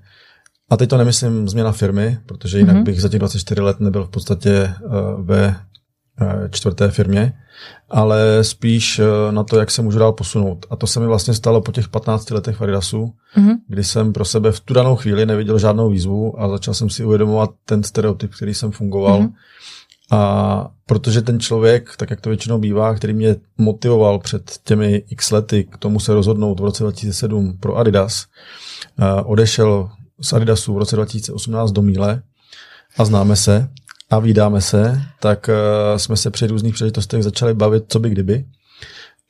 A 0.69 0.77
teď 0.77 0.89
to 0.89 0.97
nemyslím 0.97 1.49
změna 1.49 1.71
firmy, 1.71 2.17
protože 2.25 2.57
jinak 2.57 2.75
mm-hmm. 2.75 2.83
bych 2.83 3.01
za 3.01 3.09
těch 3.09 3.19
24 3.19 3.61
let 3.61 3.79
nebyl 3.79 4.03
v 4.03 4.09
podstatě 4.09 4.73
uh, 4.85 4.91
ve 5.25 5.47
uh, 6.21 6.49
čtvrté 6.49 6.91
firmě 6.91 7.33
ale 7.89 8.43
spíš 8.43 8.99
eh, 8.99 9.31
na 9.31 9.43
to, 9.43 9.59
jak 9.59 9.71
se 9.71 9.81
můžu 9.81 9.99
dál 9.99 10.13
posunout. 10.13 10.65
A 10.69 10.75
to 10.75 10.87
se 10.87 10.99
mi 10.99 11.07
vlastně 11.07 11.33
stalo 11.33 11.61
po 11.61 11.71
těch 11.71 11.87
15 11.87 12.31
letech 12.31 12.55
v 12.55 12.61
Adidasu, 12.61 13.13
mm-hmm. 13.37 13.55
kdy 13.67 13.83
jsem 13.83 14.13
pro 14.13 14.25
sebe 14.25 14.51
v 14.51 14.59
tu 14.59 14.73
danou 14.73 14.95
chvíli 14.95 15.25
neviděl 15.25 15.59
žádnou 15.59 15.89
výzvu 15.89 16.41
a 16.41 16.49
začal 16.49 16.73
jsem 16.73 16.89
si 16.89 17.05
uvědomovat 17.05 17.49
ten 17.65 17.83
stereotyp, 17.83 18.35
který 18.35 18.53
jsem 18.53 18.71
fungoval. 18.71 19.19
Mm-hmm. 19.19 19.33
A 20.11 20.71
protože 20.85 21.21
ten 21.21 21.39
člověk, 21.39 21.89
tak 21.97 22.09
jak 22.09 22.21
to 22.21 22.29
většinou 22.29 22.57
bývá, 22.57 22.93
který 22.93 23.13
mě 23.13 23.35
motivoval 23.57 24.19
před 24.19 24.59
těmi 24.63 25.03
x 25.09 25.31
lety 25.31 25.63
k 25.63 25.77
tomu 25.77 25.99
se 25.99 26.13
rozhodnout 26.13 26.59
v 26.59 26.63
roce 26.63 26.83
2007 26.83 27.57
pro 27.59 27.75
Adidas, 27.77 28.25
eh, 28.99 29.21
odešel 29.23 29.89
z 30.21 30.33
Adidasu 30.33 30.73
v 30.73 30.77
roce 30.77 30.95
2018 30.95 31.71
do 31.71 31.81
Míle 31.81 32.21
a 32.97 33.05
známe 33.05 33.35
se, 33.35 33.69
a 34.09 34.19
vydáme 34.19 34.61
se, 34.61 35.01
tak 35.19 35.49
uh, 35.49 35.97
jsme 35.97 36.17
se 36.17 36.31
při 36.31 36.47
různých 36.47 36.73
příležitostech 36.73 37.23
začali 37.23 37.53
bavit, 37.53 37.83
co 37.87 37.99
by 37.99 38.09
kdyby. 38.09 38.45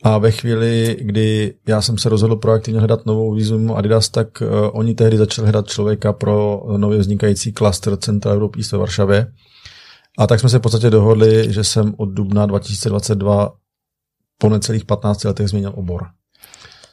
A 0.03 0.17
ve 0.17 0.31
chvíli, 0.31 0.97
kdy 1.01 1.53
já 1.67 1.81
jsem 1.81 1.97
se 1.97 2.09
rozhodl 2.09 2.35
proaktivně 2.35 2.79
hledat 2.79 3.05
novou 3.05 3.33
výzvu 3.33 3.75
Adidas, 3.75 4.09
tak 4.09 4.41
uh, 4.41 4.47
oni 4.71 4.95
tehdy 4.95 5.17
začali 5.17 5.45
hledat 5.45 5.67
člověka 5.67 6.13
pro 6.13 6.63
nově 6.77 6.99
vznikající 6.99 7.51
klaster 7.51 7.97
Central 7.97 8.35
Europe 8.35 8.59
East 8.59 8.71
ve 8.71 8.77
Varšavě. 8.77 9.31
A 10.19 10.27
tak 10.27 10.39
jsme 10.39 10.49
se 10.49 10.57
v 10.57 10.61
podstatě 10.61 10.89
dohodli, 10.89 11.53
že 11.53 11.63
jsem 11.63 11.93
od 11.97 12.05
dubna 12.05 12.45
2022 12.45 13.53
po 14.37 14.49
necelých 14.49 14.85
15 14.85 15.23
letech 15.23 15.47
změnil 15.47 15.73
obor. 15.75 16.07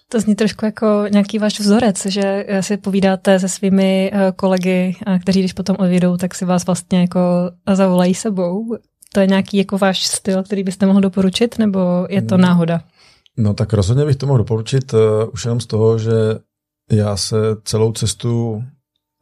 To 0.09 0.21
zní 0.21 0.35
trošku 0.35 0.65
jako 0.65 1.05
nějaký 1.11 1.39
váš 1.39 1.61
vzorec, 1.61 2.07
že 2.07 2.47
si 2.61 2.77
povídáte 2.77 3.41
se 3.41 3.49
svými 3.49 4.11
eh, 4.13 4.33
kolegy, 4.37 4.97
kteří 5.21 5.41
když 5.41 5.53
potom 5.53 5.77
odjedou, 5.79 6.17
tak 6.17 6.35
si 6.35 6.45
vás 6.45 6.67
vlastně 6.67 7.01
jako 7.01 7.21
zavolají 7.73 8.15
sebou. 8.15 8.77
To 9.13 9.21
je 9.21 9.27
nějaký 9.27 9.57
jako 9.57 9.79
váš 9.79 10.07
styl, 10.07 10.43
který 10.43 10.63
byste 10.63 10.87
mohl 10.87 11.01
doporučit, 11.01 11.59
nebo 11.59 12.07
je 12.09 12.23
to 12.23 12.35
hmm. 12.35 12.43
náhoda? 12.43 12.81
No 13.37 13.55
tak 13.55 13.73
rozhodně 13.73 14.05
bych 14.05 14.17
to 14.17 14.27
mohl 14.27 14.39
doporučit 14.39 14.95
uh, 14.95 15.01
už 15.33 15.45
jenom 15.45 15.61
z 15.61 15.67
toho, 15.67 15.99
že 15.99 16.13
já 16.91 17.17
se 17.17 17.37
celou 17.65 17.93
cestu 17.93 18.63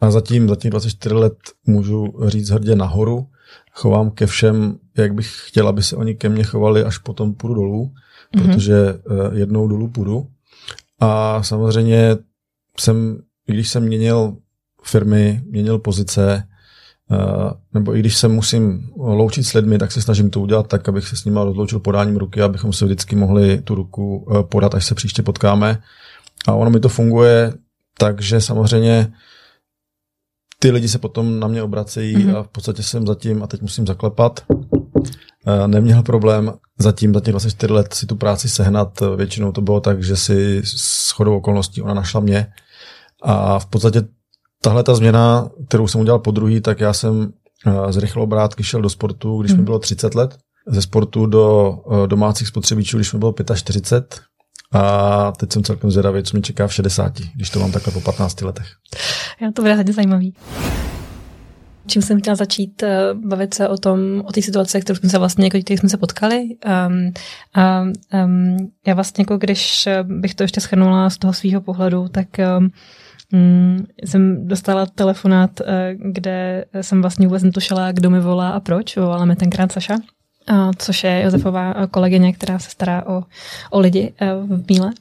a 0.01 0.11
zatím, 0.11 0.49
za 0.49 0.57
těch 0.57 0.71
24 0.71 1.15
let 1.15 1.37
můžu 1.67 2.15
říct 2.27 2.51
hrdě 2.51 2.77
nahoru. 2.77 3.27
Chovám 3.73 4.11
ke 4.11 4.27
všem, 4.27 4.79
jak 4.97 5.15
bych 5.15 5.43
chtěl, 5.47 5.69
aby 5.69 5.83
se 5.83 5.97
oni 5.97 6.15
ke 6.15 6.29
mně 6.29 6.45
chovali, 6.45 6.85
až 6.85 6.99
potom 6.99 7.35
půjdu 7.35 7.55
dolů, 7.55 7.93
mm-hmm. 7.93 8.47
protože 8.47 8.95
uh, 8.95 9.35
jednou 9.39 9.69
dolů 9.69 9.89
půjdu. 9.89 10.27
A 11.01 11.43
samozřejmě 11.43 12.17
jsem, 12.79 13.19
když 13.47 13.69
jsem 13.69 13.83
měnil 13.83 14.37
firmy, 14.85 15.43
měnil 15.47 15.79
pozice, 15.79 16.49
uh, 17.11 17.51
nebo 17.75 17.97
i 17.97 18.01
když 18.01 18.17
se 18.17 18.29
musím 18.29 18.91
loučit 18.97 19.43
s 19.45 19.53
lidmi, 19.53 19.79
tak 19.79 19.93
se 19.93 20.03
snažím 20.03 20.31
to 20.31 20.41
udělat 20.41 20.69
tak, 20.69 20.89
abych 20.89 21.09
se 21.09 21.17
s 21.17 21.25
nimi 21.25 21.39
rozloučil 21.43 21.81
podáním 21.81 22.17
ruky, 22.17 22.43
abychom 22.43 22.73
se 22.73 22.85
vždycky 22.85 23.17
mohli 23.17 23.61
tu 23.63 23.75
ruku 23.75 24.17
uh, 24.17 24.43
podat, 24.43 24.75
až 24.75 24.85
se 24.85 24.95
příště 24.95 25.23
potkáme. 25.23 25.83
A 26.47 26.53
ono 26.53 26.71
mi 26.71 26.81
to 26.81 26.89
funguje, 26.89 27.53
takže 27.99 28.41
samozřejmě 28.41 29.13
ty 30.65 30.71
lidi 30.71 30.89
se 30.89 30.99
potom 30.99 31.41
na 31.41 31.49
mě 31.49 31.63
obracejí 31.63 32.17
mm-hmm. 32.17 32.37
a 32.37 32.43
v 32.43 32.49
podstatě 32.49 32.83
jsem 32.83 33.07
zatím, 33.07 33.43
a 33.43 33.47
teď 33.47 33.63
musím 33.63 33.87
zaklepat, 33.87 34.41
eh, 35.47 35.69
neměl 35.69 36.03
problém 36.03 36.53
zatím 36.79 37.15
za 37.15 37.21
těch 37.21 37.33
24 37.33 37.73
let 37.73 37.95
si 37.95 38.07
tu 38.07 38.17
práci 38.17 38.49
sehnat. 38.49 39.03
Většinou 39.17 39.53
to 39.53 39.61
bylo 39.61 39.81
tak, 39.81 40.03
že 40.03 40.17
si 40.17 40.63
s 40.65 41.11
chodou 41.11 41.37
okolností 41.37 41.83
ona 41.83 41.95
našla 41.95 42.21
mě. 42.21 42.47
A 43.23 43.59
v 43.59 43.67
podstatě 43.67 44.03
tahle 44.63 44.83
ta 44.83 44.95
změna, 44.95 45.51
kterou 45.69 45.89
jsem 45.89 46.01
udělal 46.01 46.19
po 46.19 46.31
druhý, 46.31 46.61
tak 46.61 46.81
já 46.81 46.93
jsem 46.93 47.33
eh, 47.67 47.93
z 47.93 47.97
rychlobrátky 47.97 48.65
šel 48.65 48.83
do 48.83 48.91
sportu, 48.91 49.41
když 49.41 49.53
mm. 49.53 49.57
mi 49.57 49.61
mhm. 49.61 49.65
bylo 49.65 49.79
30 49.79 50.15
let, 50.15 50.37
ze 50.69 50.83
sportu 50.83 51.27
do 51.27 51.77
eh, 51.93 52.07
domácích 52.07 52.49
spotřebičů, 52.49 52.97
když 52.97 53.13
mi 53.13 53.19
bylo 53.19 53.35
45 53.55 54.21
a 54.75 55.33
teď 55.33 55.53
jsem 55.53 55.63
celkem 55.65 55.91
zvědavý, 55.91 56.23
co 56.23 56.37
mě 56.37 56.43
čeká 56.43 56.67
v 56.67 56.75
60, 56.75 57.13
když 57.35 57.51
to 57.51 57.59
mám 57.59 57.73
takhle 57.73 57.93
po 57.93 58.01
15 58.01 58.41
letech. 58.41 58.67
Já 59.41 59.53
to 59.53 59.63
bude 59.63 59.75
hodně 59.75 59.93
zajímavý. 59.93 60.35
Čím 61.87 62.03
jsem 62.03 62.21
chtěla 62.21 62.37
začít 62.37 62.83
uh, 62.83 63.21
bavit 63.29 63.55
se 63.55 63.69
o 63.69 63.77
tom, 63.77 63.99
o 64.25 64.33
té 64.33 64.43
situaci, 64.43 64.81
kterou 64.81 64.97
jsme 64.97 65.09
se 65.09 65.19
vlastně, 65.19 65.45
jako 65.45 65.59
jsme 65.69 65.89
se 65.89 65.97
potkali. 65.97 66.49
Um, 66.89 67.13
um, 68.25 68.57
já 68.87 68.95
vlastně, 68.95 69.23
jako 69.23 69.37
když 69.37 69.89
bych 70.03 70.35
to 70.35 70.45
ještě 70.45 70.61
schrnula 70.61 71.11
z 71.11 71.19
toho 71.19 71.33
svého 71.33 71.61
pohledu, 71.61 72.09
tak 72.09 72.27
um, 73.33 73.87
jsem 74.05 74.49
dostala 74.49 74.87
telefonát, 74.87 75.61
uh, 75.61 75.67
kde 76.13 76.65
jsem 76.81 77.01
vlastně 77.01 77.27
vůbec 77.27 77.43
netušila, 77.43 77.93
kdo 77.93 78.11
mi 78.11 78.21
volá 78.21 78.51
a 78.51 78.61
proč. 78.61 78.97
Volala 78.97 79.25
mi 79.25 79.37
tenkrát 79.37 79.73
Saša 79.73 79.97
což 80.77 81.05
je 81.05 81.23
Josefová 81.23 81.75
kolegyně, 81.91 82.33
která 82.33 82.59
se 82.59 82.71
stará 82.71 83.07
o, 83.07 83.25
o 83.71 83.81
lidi 83.81 84.13
e, 84.21 84.35
v 84.35 84.65
Míle. 84.71 84.93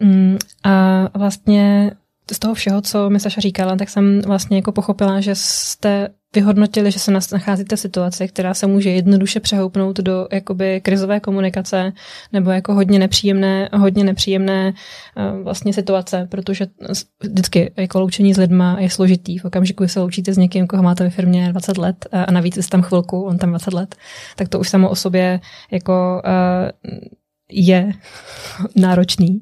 Mm, 0.00 0.38
a 0.64 1.18
vlastně 1.18 1.90
z 2.32 2.38
toho 2.38 2.54
všeho, 2.54 2.80
co 2.80 3.10
mi 3.10 3.20
Saša 3.20 3.40
říkala, 3.40 3.76
tak 3.76 3.88
jsem 3.88 4.20
vlastně 4.20 4.56
jako 4.56 4.72
pochopila, 4.72 5.20
že 5.20 5.34
jste 5.34 6.08
vyhodnotili, 6.34 6.90
že 6.90 6.98
se 6.98 7.12
nacházíte 7.32 7.76
v 7.76 7.80
situaci, 7.80 8.28
která 8.28 8.54
se 8.54 8.66
může 8.66 8.90
jednoduše 8.90 9.40
přehoupnout 9.40 9.96
do 9.96 10.28
jakoby 10.32 10.80
krizové 10.80 11.20
komunikace 11.20 11.92
nebo 12.32 12.50
jako 12.50 12.74
hodně 12.74 12.98
nepříjemné, 12.98 13.68
hodně 13.72 14.04
nepříjemné 14.04 14.72
uh, 15.16 15.42
vlastně 15.42 15.72
situace, 15.72 16.28
protože 16.30 16.66
vždycky 17.22 17.72
jako 17.76 18.00
loučení 18.00 18.34
s 18.34 18.38
lidma 18.38 18.76
je 18.80 18.90
složitý. 18.90 19.38
V 19.38 19.44
okamžiku, 19.44 19.84
kdy 19.84 19.88
se 19.88 20.00
loučíte 20.00 20.34
s 20.34 20.38
někým, 20.38 20.66
koho 20.66 20.82
máte 20.82 21.04
ve 21.04 21.10
firmě 21.10 21.48
20 21.52 21.78
let 21.78 22.06
a 22.12 22.32
navíc 22.32 22.54
jste 22.54 22.70
tam 22.70 22.82
chvilku, 22.82 23.22
on 23.22 23.38
tam 23.38 23.50
20 23.50 23.74
let, 23.74 23.94
tak 24.36 24.48
to 24.48 24.58
už 24.58 24.68
samo 24.68 24.90
o 24.90 24.96
sobě 24.96 25.40
jako 25.70 26.22
uh, 26.24 26.98
je 27.50 27.92
náročný. 28.76 29.40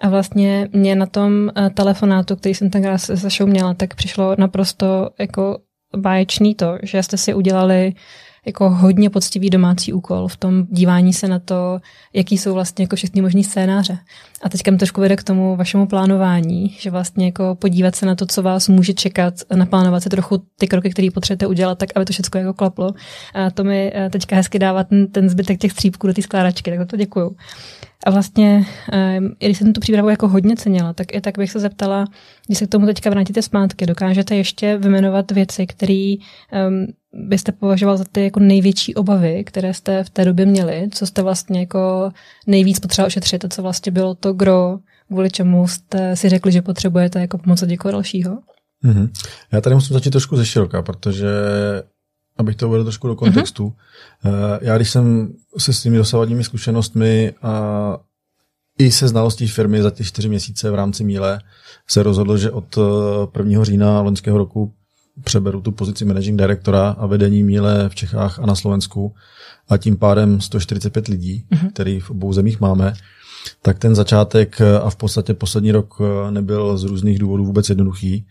A 0.00 0.08
vlastně 0.08 0.68
mě 0.72 0.96
na 0.96 1.06
tom 1.06 1.50
telefonátu, 1.74 2.36
který 2.36 2.54
jsem 2.54 2.70
tenkrát 2.70 2.98
se 2.98 3.16
Sašou 3.16 3.46
měla, 3.46 3.74
tak 3.74 3.94
přišlo 3.94 4.34
naprosto 4.38 5.10
jako 5.18 5.58
báječný 5.96 6.54
to, 6.54 6.78
že 6.82 7.02
jste 7.02 7.16
si 7.16 7.34
udělali 7.34 7.92
jako 8.46 8.70
hodně 8.70 9.10
poctivý 9.10 9.50
domácí 9.50 9.92
úkol 9.92 10.28
v 10.28 10.36
tom 10.36 10.66
dívání 10.70 11.12
se 11.12 11.28
na 11.28 11.38
to, 11.38 11.80
jaký 12.12 12.38
jsou 12.38 12.54
vlastně 12.54 12.82
jako 12.82 12.96
všechny 12.96 13.22
možný 13.22 13.44
scénáře. 13.44 13.98
A 14.42 14.48
teďka 14.48 14.70
mi 14.70 14.78
trošku 14.78 15.00
vede 15.00 15.16
k 15.16 15.24
tomu 15.24 15.56
vašemu 15.56 15.86
plánování, 15.86 16.76
že 16.78 16.90
vlastně 16.90 17.26
jako 17.26 17.54
podívat 17.54 17.96
se 17.96 18.06
na 18.06 18.14
to, 18.14 18.26
co 18.26 18.42
vás 18.42 18.68
může 18.68 18.94
čekat, 18.94 19.34
naplánovat 19.54 20.02
si 20.02 20.08
trochu 20.08 20.42
ty 20.58 20.68
kroky, 20.68 20.90
které 20.90 21.08
potřebujete 21.14 21.46
udělat, 21.46 21.78
tak 21.78 21.88
aby 21.94 22.04
to 22.04 22.12
všechno 22.12 22.40
jako 22.40 22.54
klaplo. 22.54 22.92
A 23.34 23.50
to 23.50 23.64
mi 23.64 23.92
eh, 23.94 24.10
teďka 24.10 24.36
hezky 24.36 24.58
dává 24.58 24.84
ten, 24.84 25.06
ten 25.06 25.28
zbytek 25.28 25.58
těch 25.58 25.72
střípků 25.72 26.06
do 26.06 26.14
té 26.14 26.22
skládačky, 26.22 26.70
tak 26.70 26.78
za 26.78 26.84
to 26.84 26.96
děkuju. 26.96 27.36
A 28.06 28.10
vlastně, 28.10 28.66
um, 29.18 29.34
i 29.40 29.46
když 29.46 29.58
jsem 29.58 29.72
tu 29.72 29.80
přípravu 29.80 30.08
jako 30.08 30.28
hodně 30.28 30.56
cenila, 30.56 30.92
tak 30.92 31.14
i 31.14 31.20
tak 31.20 31.38
bych 31.38 31.50
se 31.50 31.60
zeptala, 31.60 32.04
když 32.46 32.58
se 32.58 32.66
k 32.66 32.70
tomu 32.70 32.86
teďka 32.86 33.10
vrátíte 33.10 33.42
zpátky, 33.42 33.86
dokážete 33.86 34.36
ještě 34.36 34.76
vymenovat 34.76 35.30
věci, 35.30 35.66
které 35.66 36.14
um, 36.68 36.86
byste 37.12 37.52
považoval 37.52 37.96
za 37.96 38.04
ty 38.12 38.24
jako 38.24 38.40
největší 38.40 38.94
obavy, 38.94 39.44
které 39.44 39.74
jste 39.74 40.04
v 40.04 40.10
té 40.10 40.24
době 40.24 40.46
měli, 40.46 40.88
co 40.92 41.06
jste 41.06 41.22
vlastně 41.22 41.60
jako 41.60 42.12
nejvíc 42.46 42.80
potřeba 42.80 43.06
ošetřit 43.06 43.44
a 43.44 43.48
co 43.48 43.62
vlastně 43.62 43.92
bylo 43.92 44.14
to 44.14 44.29
gro, 44.32 44.78
kvůli 45.06 45.30
čemu 45.30 45.68
jste 45.68 46.16
si 46.16 46.28
řekli, 46.28 46.52
že 46.52 46.62
potřebujete 46.62 47.20
jako 47.20 47.38
pomoc 47.38 47.62
od 47.62 47.68
někoho 47.68 47.92
dalšího? 47.92 48.38
Mm-hmm. 48.84 49.10
Já 49.52 49.60
tady 49.60 49.74
musím 49.74 49.94
začít 49.94 50.10
trošku 50.10 50.36
ze 50.36 50.46
široka, 50.46 50.82
protože 50.82 51.28
abych 52.38 52.56
to 52.56 52.68
uvedl 52.68 52.84
trošku 52.84 53.08
do 53.08 53.16
kontextu. 53.16 53.72
Mm-hmm. 54.24 54.58
Já 54.60 54.76
když 54.76 54.90
jsem 54.90 55.32
se 55.58 55.72
s 55.72 55.82
těmi 55.82 55.96
dosavadními 55.96 56.44
zkušenostmi 56.44 57.32
a 57.42 57.96
i 58.78 58.90
se 58.90 59.08
znalostí 59.08 59.48
firmy 59.48 59.82
za 59.82 59.90
ty 59.90 60.04
čtyři 60.04 60.28
měsíce 60.28 60.70
v 60.70 60.74
rámci 60.74 61.04
Míle 61.04 61.40
se 61.88 62.02
rozhodl, 62.02 62.36
že 62.36 62.50
od 62.50 62.78
1. 63.38 63.60
Eh, 63.60 63.64
října 63.64 64.00
loňského 64.00 64.38
roku 64.38 64.74
přeberu 65.24 65.60
tu 65.60 65.72
pozici 65.72 66.04
managing 66.04 66.38
directora 66.38 66.88
a 66.88 67.06
vedení 67.06 67.42
Míle 67.42 67.88
v 67.88 67.94
Čechách 67.94 68.38
a 68.38 68.46
na 68.46 68.54
Slovensku 68.54 69.14
a 69.68 69.76
tím 69.76 69.96
pádem 69.96 70.40
145 70.40 71.08
lidí, 71.08 71.44
mm-hmm. 71.50 71.70
který 71.72 72.00
v 72.00 72.10
obou 72.10 72.32
zemích 72.32 72.60
máme, 72.60 72.92
tak 73.62 73.78
ten 73.78 73.94
začátek 73.94 74.60
a 74.82 74.90
v 74.90 74.96
podstatě 74.96 75.34
poslední 75.34 75.72
rok 75.72 75.98
nebyl 76.30 76.78
z 76.78 76.84
různých 76.84 77.18
důvodů 77.18 77.44
vůbec 77.44 77.68
jednoduchý. 77.68 78.26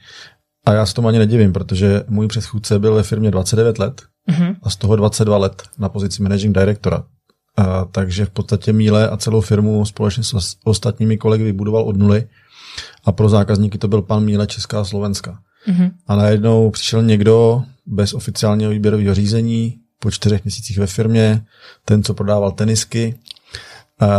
A 0.66 0.74
já 0.74 0.86
se 0.86 0.94
tomu 0.94 1.08
ani 1.08 1.20
nedivím, 1.20 1.54
protože 1.54 2.04
můj 2.08 2.28
předchůdce 2.28 2.80
byl 2.80 2.96
ve 2.96 3.04
firmě 3.04 3.32
29 3.32 3.80
let 3.80 4.02
mm-hmm. 4.30 4.56
a 4.64 4.70
z 4.70 4.76
toho 4.76 4.96
22 4.96 5.38
let 5.38 5.64
na 5.78 5.90
pozici 5.90 6.24
managing 6.24 6.58
directora. 6.58 7.04
A, 7.58 7.86
takže 7.86 8.26
v 8.26 8.30
podstatě 8.30 8.74
Míle 8.74 9.10
a 9.10 9.18
celou 9.18 9.42
firmu 9.42 9.86
společně 9.86 10.24
s 10.24 10.58
ostatními 10.64 11.18
kolegy 11.18 11.44
vybudoval 11.44 11.84
od 11.84 11.98
nuly 11.98 12.28
a 13.06 13.12
pro 13.12 13.30
zákazníky 13.30 13.78
to 13.78 13.88
byl 13.88 14.02
pan 14.02 14.24
Míle 14.24 14.48
Česká 14.48 14.82
a 14.82 14.86
Slovenska. 14.86 15.40
Mm-hmm. 15.68 15.92
A 16.08 16.16
najednou 16.16 16.72
přišel 16.72 17.04
někdo 17.04 17.64
bez 17.86 18.14
oficiálního 18.14 18.72
výběrového 18.72 19.16
řízení, 19.16 19.80
po 20.00 20.12
čtyřech 20.12 20.44
měsících 20.44 20.78
ve 20.78 20.88
firmě, 20.88 21.46
ten, 21.86 22.04
co 22.04 22.14
prodával 22.14 22.52
tenisky, 22.52 23.20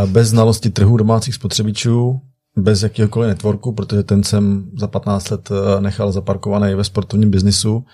bez 0.06 0.28
znalosti 0.28 0.70
trhu 0.70 0.96
domácích 0.96 1.34
spotřebičů, 1.34 2.20
bez 2.56 2.82
jakéhokoliv 2.82 3.28
networku, 3.28 3.72
protože 3.72 4.02
ten 4.02 4.22
jsem 4.22 4.70
za 4.76 4.86
15 4.86 5.30
let 5.30 5.50
eh, 5.50 5.80
nechal 5.80 6.12
zaparkovaný 6.12 6.74
ve 6.74 6.84
sportovním 6.84 7.30
biznisu 7.30 7.84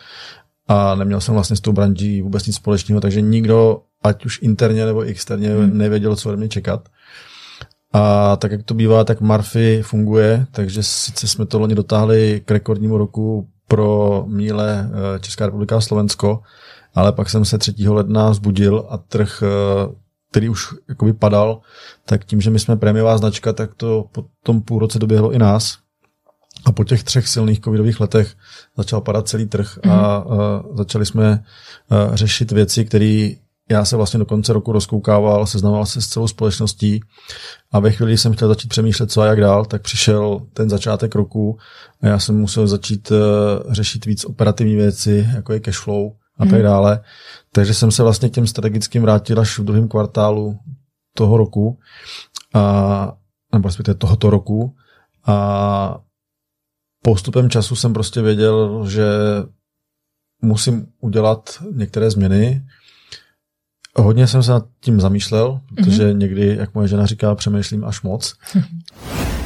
a 0.68 0.94
neměl 0.94 1.20
jsem 1.20 1.34
vlastně 1.34 1.56
s 1.56 1.60
tou 1.60 1.72
branží 1.72 2.22
vůbec 2.22 2.46
nic 2.46 2.56
společného, 2.56 3.00
takže 3.00 3.20
nikdo, 3.20 3.82
ať 4.02 4.26
už 4.26 4.42
interně 4.42 4.86
nebo 4.86 5.00
externě, 5.00 5.48
hmm. 5.48 5.78
nevěděl, 5.78 6.16
co 6.16 6.28
ode 6.28 6.36
mě 6.36 6.48
čekat. 6.48 6.88
A 7.92 8.36
tak, 8.36 8.52
jak 8.52 8.62
to 8.62 8.74
bývá, 8.74 9.04
tak 9.04 9.20
Marfy 9.20 9.82
funguje, 9.82 10.46
takže 10.50 10.82
sice 10.82 11.28
jsme 11.28 11.46
to 11.46 11.58
loni 11.58 11.74
dotáhli 11.74 12.42
k 12.44 12.50
rekordnímu 12.50 12.98
roku 12.98 13.48
pro 13.68 14.24
míle 14.26 14.90
eh, 14.90 15.18
Česká 15.20 15.46
republika 15.46 15.76
a 15.76 15.80
Slovensko, 15.80 16.40
ale 16.94 17.12
pak 17.12 17.30
jsem 17.30 17.44
se 17.44 17.58
3. 17.58 17.74
ledna 17.88 18.32
zbudil 18.32 18.86
a 18.88 18.98
trh 18.98 19.42
eh, 19.42 20.05
který 20.30 20.48
už 20.48 20.74
jakoby 20.88 21.12
padal, 21.12 21.60
tak 22.04 22.24
tím, 22.24 22.40
že 22.40 22.50
my 22.50 22.58
jsme 22.58 22.76
prémiová 22.76 23.18
značka, 23.18 23.52
tak 23.52 23.74
to 23.74 24.04
po 24.12 24.24
tom 24.42 24.62
půl 24.62 24.78
roce 24.78 24.98
doběhlo 24.98 25.32
i 25.32 25.38
nás. 25.38 25.78
A 26.64 26.72
po 26.72 26.84
těch 26.84 27.04
třech 27.04 27.28
silných 27.28 27.60
covidových 27.60 28.00
letech 28.00 28.34
začal 28.76 29.00
padat 29.00 29.28
celý 29.28 29.46
trh 29.46 29.78
a, 29.82 29.88
mm. 29.88 29.92
a 29.92 30.64
začali 30.74 31.06
jsme 31.06 31.44
a, 31.90 32.16
řešit 32.16 32.52
věci, 32.52 32.84
které 32.84 33.30
já 33.70 33.84
se 33.84 33.96
vlastně 33.96 34.18
do 34.18 34.26
konce 34.26 34.52
roku 34.52 34.72
rozkoukával, 34.72 35.46
seznamoval 35.46 35.86
se 35.86 36.02
s 36.02 36.06
celou 36.06 36.28
společností 36.28 37.00
a 37.72 37.78
ve 37.80 37.90
chvíli, 37.90 38.12
kdy 38.12 38.18
jsem 38.18 38.32
chtěl 38.32 38.48
začít 38.48 38.68
přemýšlet, 38.68 39.10
co 39.10 39.20
a 39.20 39.26
jak 39.26 39.40
dál, 39.40 39.64
tak 39.64 39.82
přišel 39.82 40.40
ten 40.52 40.70
začátek 40.70 41.14
roku 41.14 41.58
a 42.02 42.06
já 42.06 42.18
jsem 42.18 42.36
musel 42.36 42.66
začít 42.66 43.10
uh, 43.10 43.16
řešit 43.72 44.06
víc 44.06 44.24
operativní 44.24 44.76
věci, 44.76 45.28
jako 45.34 45.52
je 45.52 45.60
cash 45.60 45.78
flow 45.78 46.12
a 46.38 46.44
tak 46.44 46.52
mhm. 46.52 46.62
dále. 46.62 47.00
Takže 47.52 47.74
jsem 47.74 47.90
se 47.90 48.02
vlastně 48.02 48.28
k 48.28 48.32
těm 48.32 48.46
strategickým 48.46 49.02
vrátil 49.02 49.40
až 49.40 49.58
v 49.58 49.64
druhém 49.64 49.88
kvartálu 49.88 50.58
toho 51.14 51.36
roku, 51.36 51.78
a, 52.54 53.12
nebo 53.52 53.68
respektive 53.68 53.94
tohoto 53.94 54.30
roku. 54.30 54.76
A 55.26 55.98
postupem 57.02 57.50
času 57.50 57.76
jsem 57.76 57.92
prostě 57.92 58.22
věděl, 58.22 58.88
že 58.88 59.06
musím 60.42 60.86
udělat 61.00 61.62
některé 61.72 62.10
změny. 62.10 62.66
Hodně 63.96 64.26
jsem 64.26 64.42
se 64.42 64.50
nad 64.50 64.66
tím 64.80 65.00
zamýšlel, 65.00 65.60
protože 65.74 66.04
mm-hmm. 66.04 66.16
někdy, 66.16 66.56
jak 66.56 66.74
moje 66.74 66.88
žena 66.88 67.06
říká, 67.06 67.34
přemýšlím 67.34 67.84
až 67.84 68.02
moc. 68.02 68.34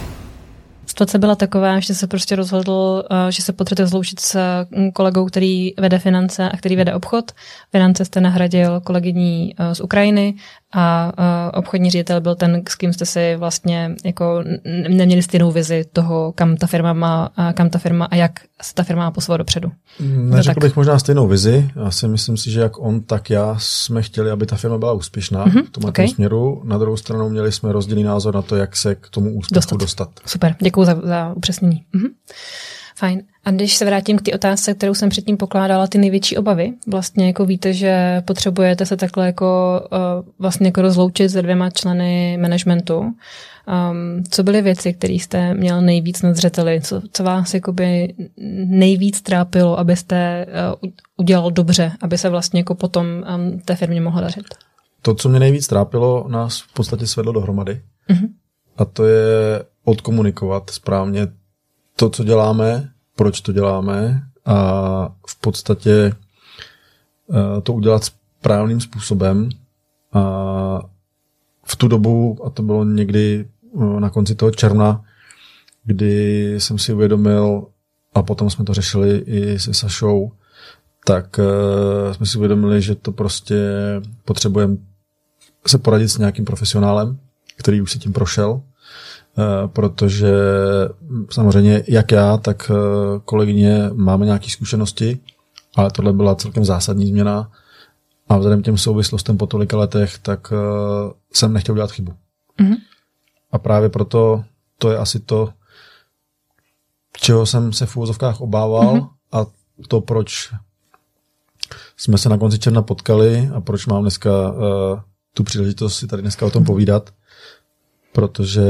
situace 1.00 1.18
byla 1.18 1.34
taková, 1.34 1.80
že 1.80 1.94
se 1.94 2.06
prostě 2.06 2.36
rozhodl, 2.36 3.04
uh, 3.10 3.28
že 3.28 3.42
se 3.42 3.52
potřebuje 3.52 3.86
zloučit 3.86 4.20
s 4.20 4.64
mm, 4.70 4.92
kolegou, 4.92 5.24
který 5.24 5.72
vede 5.78 5.98
finance 5.98 6.50
a 6.50 6.56
který 6.56 6.76
vede 6.76 6.94
obchod. 6.94 7.32
Finance 7.72 8.04
jste 8.04 8.20
nahradil 8.20 8.80
kolegyní 8.80 9.54
uh, 9.58 9.72
z 9.72 9.80
Ukrajiny 9.80 10.34
a 10.72 11.12
uh, 11.18 11.58
obchodní 11.58 11.90
ředitel 11.90 12.20
byl 12.20 12.34
ten, 12.34 12.62
s 12.68 12.74
kým 12.74 12.92
jste 12.92 13.06
si 13.06 13.36
vlastně 13.36 13.94
jako 14.04 14.44
neměli 14.88 15.22
stejnou 15.22 15.50
vizi 15.50 15.84
toho, 15.92 16.32
kam 16.32 16.56
ta 16.56 16.66
firma 16.66 16.92
má, 16.92 17.30
kam 17.54 17.70
ta 17.70 17.78
firma 17.78 18.04
a 18.04 18.16
jak 18.16 18.32
se 18.62 18.74
ta 18.74 18.82
firma 18.82 19.02
má 19.02 19.10
posouvat 19.10 19.38
dopředu. 19.38 19.72
Neřekl 20.00 20.60
bych 20.60 20.76
možná 20.76 20.98
stejnou 20.98 21.26
vizi. 21.26 21.70
Já 21.76 21.90
si 21.90 22.08
myslím 22.08 22.36
si, 22.36 22.50
že 22.50 22.60
jak 22.60 22.78
on, 22.78 23.00
tak 23.00 23.30
já 23.30 23.56
jsme 23.58 24.02
chtěli, 24.02 24.30
aby 24.30 24.46
ta 24.46 24.56
firma 24.56 24.78
byla 24.78 24.92
úspěšná 24.92 25.46
mm-hmm, 25.46 25.64
v 25.64 25.70
tom 25.70 25.84
okay. 25.84 26.08
směru. 26.08 26.62
Na 26.64 26.78
druhou 26.78 26.96
stranu 26.96 27.28
měli 27.28 27.52
jsme 27.52 27.72
rozdílný 27.72 28.02
názor 28.02 28.34
na 28.34 28.42
to, 28.42 28.56
jak 28.56 28.76
se 28.76 28.94
k 28.94 29.08
tomu 29.08 29.34
úspěchu 29.34 29.76
dostat. 29.76 29.76
dostat. 29.76 30.20
Super, 30.26 30.56
děkuji 30.62 30.84
za, 30.84 31.00
za 31.04 31.32
upřesnění. 31.36 31.84
Mhm. 31.92 32.06
Fajn. 33.00 33.22
A 33.44 33.50
když 33.50 33.76
se 33.76 33.84
vrátím 33.84 34.18
k 34.18 34.22
té 34.22 34.32
otázce, 34.32 34.74
kterou 34.74 34.94
jsem 34.94 35.08
předtím 35.08 35.36
pokládala, 35.36 35.86
ty 35.86 35.98
největší 35.98 36.36
obavy, 36.36 36.72
vlastně 36.86 37.26
jako 37.26 37.46
víte, 37.46 37.72
že 37.72 38.22
potřebujete 38.24 38.86
se 38.86 38.96
takhle 38.96 39.26
jako 39.26 39.80
uh, 39.92 40.28
vlastně 40.38 40.66
jako 40.66 40.82
rozloučit 40.82 41.30
se 41.30 41.42
dvěma 41.42 41.70
členy 41.70 42.38
managementu. 42.40 42.98
Um, 42.98 43.14
co 44.30 44.42
byly 44.42 44.62
věci, 44.62 44.92
které 44.92 45.12
jste 45.12 45.54
měl 45.54 45.82
nejvíc 45.82 46.22
na 46.22 46.34
zřeteli? 46.34 46.80
Co, 46.80 47.02
co 47.12 47.24
vás 47.24 47.54
jakoby 47.54 48.14
nejvíc 48.66 49.22
trápilo, 49.22 49.78
abyste 49.78 50.46
uh, 50.82 50.90
udělal 51.16 51.50
dobře, 51.50 51.92
aby 52.00 52.18
se 52.18 52.28
vlastně 52.28 52.60
jako 52.60 52.74
potom 52.74 53.06
um, 53.06 53.60
té 53.60 53.76
firmě 53.76 54.00
mohlo 54.00 54.20
dařit? 54.20 54.44
To, 55.02 55.14
co 55.14 55.28
mě 55.28 55.38
nejvíc 55.38 55.66
trápilo, 55.66 56.26
nás 56.28 56.60
v 56.60 56.74
podstatě 56.74 57.06
svedlo 57.06 57.32
dohromady. 57.32 57.80
Uh-huh. 58.10 58.28
A 58.76 58.84
to 58.84 59.06
je 59.06 59.62
odkomunikovat 59.84 60.70
správně 60.70 61.39
to, 62.00 62.10
co 62.10 62.24
děláme, 62.24 62.90
proč 63.16 63.40
to 63.40 63.52
děláme 63.52 64.22
a 64.44 64.56
v 65.26 65.40
podstatě 65.40 66.12
eh, 66.12 67.60
to 67.62 67.72
udělat 67.72 68.04
správným 68.04 68.80
způsobem. 68.80 69.48
A 70.12 70.80
v 71.64 71.76
tu 71.76 71.88
dobu, 71.88 72.38
a 72.44 72.50
to 72.50 72.62
bylo 72.62 72.84
někdy 72.84 73.48
eh, 73.74 74.00
na 74.00 74.10
konci 74.10 74.34
toho 74.34 74.50
června, 74.50 75.04
kdy 75.84 76.54
jsem 76.60 76.78
si 76.78 76.92
uvědomil, 76.92 77.66
a 78.14 78.22
potom 78.22 78.50
jsme 78.50 78.64
to 78.64 78.74
řešili 78.74 79.18
i 79.18 79.58
se 79.58 79.74
Sašou, 79.74 80.32
tak 81.06 81.38
uh, 81.38 82.12
jsme 82.12 82.26
si 82.26 82.38
uvědomili, 82.38 82.82
že 82.82 82.94
to 82.94 83.12
prostě 83.12 83.56
potřebujeme 84.24 84.76
se 85.66 85.78
poradit 85.78 86.08
s 86.08 86.18
nějakým 86.18 86.44
profesionálem, 86.44 87.18
který 87.56 87.80
už 87.80 87.92
si 87.92 87.98
tím 87.98 88.12
prošel, 88.12 88.62
Eh, 88.62 88.69
protože 89.66 90.32
samozřejmě 91.30 91.82
jak 91.88 92.12
já, 92.12 92.36
tak 92.36 92.70
eh, 92.70 92.74
kolegyně 93.24 93.90
máme 93.92 94.26
nějaké 94.26 94.50
zkušenosti, 94.50 95.18
ale 95.76 95.90
tohle 95.90 96.12
byla 96.12 96.34
celkem 96.34 96.64
zásadní 96.64 97.06
změna 97.06 97.50
a 98.28 98.38
vzhledem 98.38 98.62
k 98.62 98.64
těm 98.64 98.78
souvislostem 98.78 99.38
po 99.38 99.46
tolika 99.46 99.76
letech, 99.76 100.18
tak 100.18 100.52
eh, 100.52 101.12
jsem 101.32 101.52
nechtěl 101.52 101.74
dělat 101.74 101.92
chybu. 101.92 102.14
Mm-hmm. 102.60 102.76
A 103.52 103.58
právě 103.58 103.88
proto 103.88 104.44
to 104.78 104.90
je 104.90 104.98
asi 104.98 105.20
to, 105.20 105.52
čeho 107.20 107.46
jsem 107.46 107.72
se 107.72 107.86
v 107.86 107.96
úvozovkách 107.96 108.40
obával 108.40 108.94
mm-hmm. 108.94 109.08
a 109.32 109.46
to, 109.88 110.00
proč 110.00 110.50
jsme 111.96 112.18
se 112.18 112.28
na 112.28 112.38
konci 112.38 112.58
června 112.58 112.82
potkali 112.82 113.50
a 113.54 113.60
proč 113.60 113.86
mám 113.86 114.02
dneska 114.02 114.30
uh, 114.50 115.00
tu 115.34 115.44
příležitost 115.44 115.98
si 115.98 116.06
tady 116.06 116.22
dneska 116.22 116.46
o 116.46 116.50
tom 116.50 116.64
povídat, 116.64 117.10
protože 118.12 118.62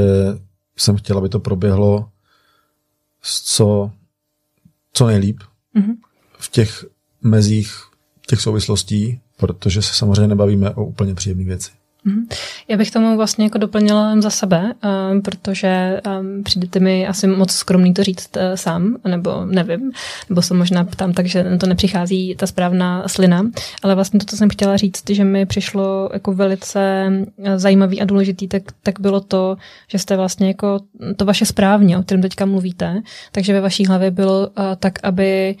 jsem 0.77 0.97
chtěl, 0.97 1.17
aby 1.17 1.29
to 1.29 1.39
proběhlo 1.39 2.09
co, 3.43 3.91
co 4.93 5.07
nejlíp 5.07 5.39
mm-hmm. 5.75 5.95
v 6.39 6.49
těch 6.49 6.85
mezích 7.21 7.73
těch 8.27 8.41
souvislostí, 8.41 9.19
protože 9.37 9.81
se 9.81 9.93
samozřejmě 9.93 10.27
nebavíme 10.27 10.69
o 10.69 10.85
úplně 10.85 11.15
příjemné 11.15 11.43
věci. 11.43 11.71
Mhm. 12.03 12.27
Já 12.67 12.77
bych 12.77 12.91
tomu 12.91 13.17
vlastně 13.17 13.45
jako 13.45 13.57
doplnila 13.57 14.21
za 14.21 14.29
sebe, 14.29 14.73
um, 15.11 15.21
protože 15.21 16.01
um, 16.19 16.43
přijdete 16.43 16.79
mi 16.79 17.07
asi 17.07 17.27
moc 17.27 17.51
skromný 17.51 17.93
to 17.93 18.03
říct 18.03 18.37
uh, 18.37 18.43
sám, 18.55 18.97
nebo 19.07 19.45
nevím, 19.45 19.91
nebo 20.29 20.41
se 20.41 20.53
možná 20.53 20.83
ptám 20.83 21.13
tak, 21.13 21.25
že 21.25 21.57
to 21.59 21.65
nepřichází 21.65 22.35
ta 22.35 22.47
správná 22.47 23.07
slina, 23.07 23.43
ale 23.83 23.95
vlastně 23.95 24.19
to, 24.19 24.25
co 24.25 24.37
jsem 24.37 24.49
chtěla 24.49 24.77
říct, 24.77 25.09
že 25.09 25.23
mi 25.23 25.45
přišlo 25.45 26.09
jako 26.13 26.33
velice 26.33 27.07
uh, 27.09 27.47
zajímavý 27.55 28.01
a 28.01 28.05
důležitý, 28.05 28.47
tak, 28.47 28.63
tak 28.83 28.99
bylo 28.99 29.21
to, 29.21 29.57
že 29.87 29.99
jste 29.99 30.17
vlastně 30.17 30.47
jako 30.47 30.79
to 31.15 31.25
vaše 31.25 31.45
správně, 31.45 31.97
o 31.97 32.03
kterém 32.03 32.21
teďka 32.21 32.45
mluvíte, 32.45 33.01
takže 33.31 33.53
ve 33.53 33.61
vaší 33.61 33.85
hlavě 33.85 34.11
bylo 34.11 34.47
uh, 34.47 34.65
tak, 34.79 34.93
aby 35.03 35.55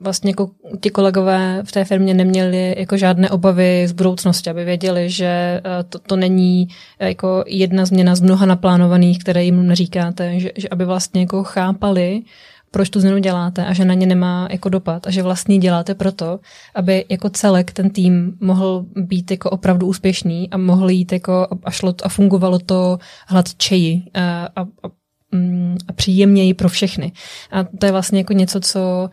vlastně 0.00 0.30
jako 0.30 0.50
ti 0.80 0.90
kolegové 0.90 1.62
v 1.64 1.72
té 1.72 1.84
firmě 1.84 2.14
neměli 2.14 2.74
jako 2.78 2.96
žádné 2.96 3.30
obavy 3.30 3.88
z 3.88 3.92
budoucnosti, 3.92 4.50
aby 4.50 4.64
věděli, 4.64 5.10
že 5.10 5.26
e, 5.26 5.62
to, 5.88 5.98
to 5.98 6.16
není 6.16 6.68
e, 6.98 7.08
jako 7.08 7.44
jedna 7.46 7.84
změna 7.84 8.14
z 8.14 8.20
mnoha 8.20 8.46
naplánovaných, 8.46 9.18
které 9.18 9.44
jim 9.44 9.66
neříkáte, 9.66 10.40
že, 10.40 10.52
že 10.56 10.68
aby 10.68 10.84
vlastně 10.84 11.20
jako 11.20 11.44
chápali, 11.44 12.22
proč 12.70 12.90
tu 12.90 13.00
změnu 13.00 13.18
děláte 13.18 13.66
a 13.66 13.72
že 13.72 13.84
na 13.84 13.94
ně 13.94 14.06
nemá 14.06 14.48
jako 14.50 14.68
dopad 14.68 15.06
a 15.06 15.10
že 15.10 15.22
vlastně 15.22 15.58
děláte 15.58 15.94
proto, 15.94 16.40
aby 16.74 17.04
jako 17.08 17.30
celek 17.30 17.72
ten 17.72 17.90
tým 17.90 18.36
mohl 18.40 18.84
být 18.96 19.30
jako 19.30 19.50
opravdu 19.50 19.86
úspěšný 19.86 20.50
a 20.50 20.56
mohl 20.56 20.90
jít 20.90 21.12
jako 21.12 21.46
a, 21.64 21.70
šlo 21.70 21.94
a 22.02 22.08
fungovalo 22.08 22.58
to 22.58 22.98
hladčeji 23.26 24.02
a, 24.14 24.48
a, 24.56 24.60
a 24.62 25.01
Mm, 25.32 25.76
a 25.88 25.92
příjemněji 25.92 26.54
pro 26.54 26.68
všechny. 26.68 27.12
A 27.50 27.64
to 27.64 27.86
je 27.86 27.92
vlastně 27.92 28.18
jako 28.18 28.32
něco, 28.32 28.60
co 28.60 29.10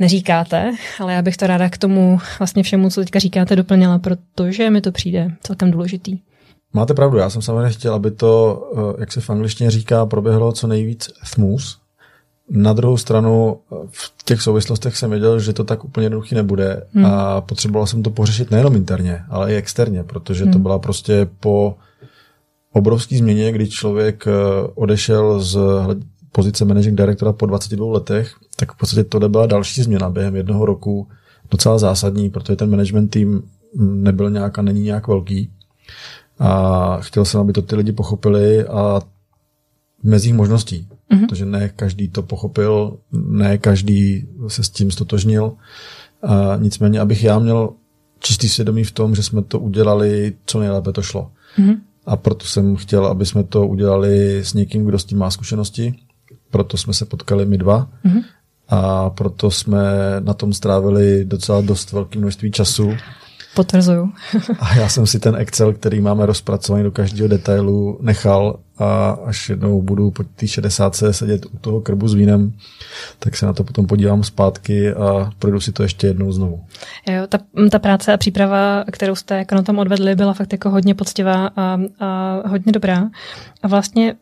neříkáte, 0.00 0.74
ale 1.00 1.12
já 1.12 1.22
bych 1.22 1.36
to 1.36 1.46
ráda 1.46 1.68
k 1.68 1.78
tomu 1.78 2.18
vlastně 2.38 2.62
všemu, 2.62 2.90
co 2.90 3.00
teďka 3.00 3.18
říkáte, 3.18 3.56
doplnila, 3.56 3.98
protože 3.98 4.70
mi 4.70 4.80
to 4.80 4.92
přijde 4.92 5.30
celkem 5.42 5.70
důležitý. 5.70 6.18
Máte 6.72 6.94
pravdu, 6.94 7.18
já 7.18 7.30
jsem 7.30 7.42
samozřejmě 7.42 7.70
chtěl, 7.70 7.94
aby 7.94 8.10
to, 8.10 8.62
eh, 8.76 9.00
jak 9.00 9.12
se 9.12 9.20
v 9.20 9.30
angličtině 9.30 9.70
říká, 9.70 10.06
proběhlo 10.06 10.52
co 10.52 10.66
nejvíc 10.66 11.10
smooth. 11.24 11.62
Na 12.50 12.72
druhou 12.72 12.96
stranu 12.96 13.56
eh, 13.72 13.76
v 13.90 14.24
těch 14.24 14.42
souvislostech 14.42 14.96
jsem 14.96 15.10
věděl, 15.10 15.40
že 15.40 15.52
to 15.52 15.64
tak 15.64 15.84
úplně 15.84 16.04
jednoduchý 16.04 16.34
nebude 16.34 16.86
hmm. 16.94 17.04
a 17.04 17.40
potřeboval 17.40 17.86
jsem 17.86 18.02
to 18.02 18.10
pořešit 18.10 18.50
nejenom 18.50 18.76
interně, 18.76 19.22
ale 19.28 19.52
i 19.52 19.56
externě, 19.56 20.04
protože 20.04 20.44
hmm. 20.44 20.52
to 20.52 20.58
byla 20.58 20.78
prostě 20.78 21.28
po 21.40 21.74
obrovský 22.72 23.18
změně, 23.18 23.52
kdy 23.52 23.68
člověk 23.68 24.26
eh, 24.26 24.32
odešel 24.74 25.40
z 25.40 25.58
pozice 26.32 26.64
managing 26.64 26.98
directora 26.98 27.32
po 27.32 27.46
22 27.46 27.92
letech, 27.92 28.34
tak 28.56 28.72
v 28.72 28.76
podstatě 28.76 29.04
to 29.04 29.28
byla 29.28 29.46
další 29.46 29.82
změna 29.82 30.10
během 30.10 30.36
jednoho 30.36 30.66
roku, 30.66 31.08
docela 31.50 31.78
zásadní, 31.78 32.30
protože 32.30 32.56
ten 32.56 32.70
management 32.70 33.08
tým 33.08 33.42
nebyl 33.78 34.30
nějak 34.30 34.58
a 34.58 34.62
není 34.62 34.82
nějak 34.82 35.08
velký. 35.08 35.50
A 36.38 36.98
chtěl 37.00 37.24
jsem, 37.24 37.40
aby 37.40 37.52
to 37.52 37.62
ty 37.62 37.76
lidi 37.76 37.92
pochopili 37.92 38.66
a 38.66 39.00
mezích 40.02 40.34
možností, 40.34 40.88
mm-hmm. 41.12 41.26
protože 41.26 41.46
ne 41.46 41.68
každý 41.68 42.08
to 42.08 42.22
pochopil, 42.22 42.98
ne 43.12 43.58
každý 43.58 44.28
se 44.48 44.64
s 44.64 44.70
tím 44.70 44.90
stotožnil. 44.90 45.52
A 46.22 46.56
nicméně, 46.56 47.00
abych 47.00 47.24
já 47.24 47.38
měl 47.38 47.70
čistý 48.18 48.48
svědomí 48.48 48.84
v 48.84 48.90
tom, 48.90 49.14
že 49.14 49.22
jsme 49.22 49.42
to 49.42 49.58
udělali, 49.58 50.32
co 50.46 50.60
nejlépe 50.60 50.92
to 50.92 51.02
šlo. 51.02 51.30
Mm-hmm 51.58 51.76
a 52.06 52.16
proto 52.16 52.46
jsem 52.46 52.76
chtěl, 52.76 53.06
aby 53.06 53.26
jsme 53.26 53.44
to 53.44 53.66
udělali 53.66 54.38
s 54.38 54.54
někým, 54.54 54.86
kdo 54.86 54.98
s 54.98 55.04
tím 55.04 55.18
má 55.18 55.30
zkušenosti. 55.30 55.94
Proto 56.50 56.76
jsme 56.76 56.94
se 56.94 57.04
potkali 57.06 57.46
my 57.46 57.58
dva 57.58 57.88
mm-hmm. 58.04 58.22
a 58.68 59.10
proto 59.10 59.50
jsme 59.50 59.80
na 60.20 60.34
tom 60.34 60.52
strávili 60.52 61.24
docela 61.24 61.60
dost 61.60 61.92
velké 61.92 62.18
množství 62.18 62.50
času. 62.50 62.92
Potvrzuju. 63.54 64.12
a 64.58 64.74
já 64.74 64.88
jsem 64.88 65.06
si 65.06 65.18
ten 65.18 65.36
Excel, 65.36 65.72
který 65.72 66.00
máme 66.00 66.26
rozpracovaný 66.26 66.84
do 66.84 66.90
každého 66.90 67.28
detailu, 67.28 67.98
nechal 68.02 68.58
a 68.78 69.10
až 69.10 69.48
jednou 69.48 69.82
budu 69.82 70.10
po 70.10 70.22
té 70.22 70.46
60 70.46 70.96
sedět 71.10 71.46
u 71.46 71.58
toho 71.58 71.80
krbu 71.80 72.08
s 72.08 72.14
vínem, 72.14 72.52
tak 73.18 73.36
se 73.36 73.46
na 73.46 73.52
to 73.52 73.64
potom 73.64 73.86
podívám 73.86 74.22
zpátky 74.22 74.94
a 74.94 75.30
projdu 75.38 75.60
si 75.60 75.72
to 75.72 75.82
ještě 75.82 76.06
jednou 76.06 76.32
znovu. 76.32 76.64
Jo, 77.08 77.26
ta, 77.28 77.38
ta 77.70 77.78
práce 77.78 78.12
a 78.12 78.16
příprava, 78.16 78.84
kterou 78.92 79.14
jste 79.14 79.38
jako 79.38 79.54
na 79.54 79.62
tom 79.62 79.78
odvedli, 79.78 80.14
byla 80.14 80.32
fakt 80.32 80.52
jako 80.52 80.70
hodně 80.70 80.94
poctivá 80.94 81.46
a, 81.56 81.80
a 82.00 82.42
hodně 82.48 82.72
dobrá. 82.72 83.10
A 83.62 83.68
vlastně 83.68 84.14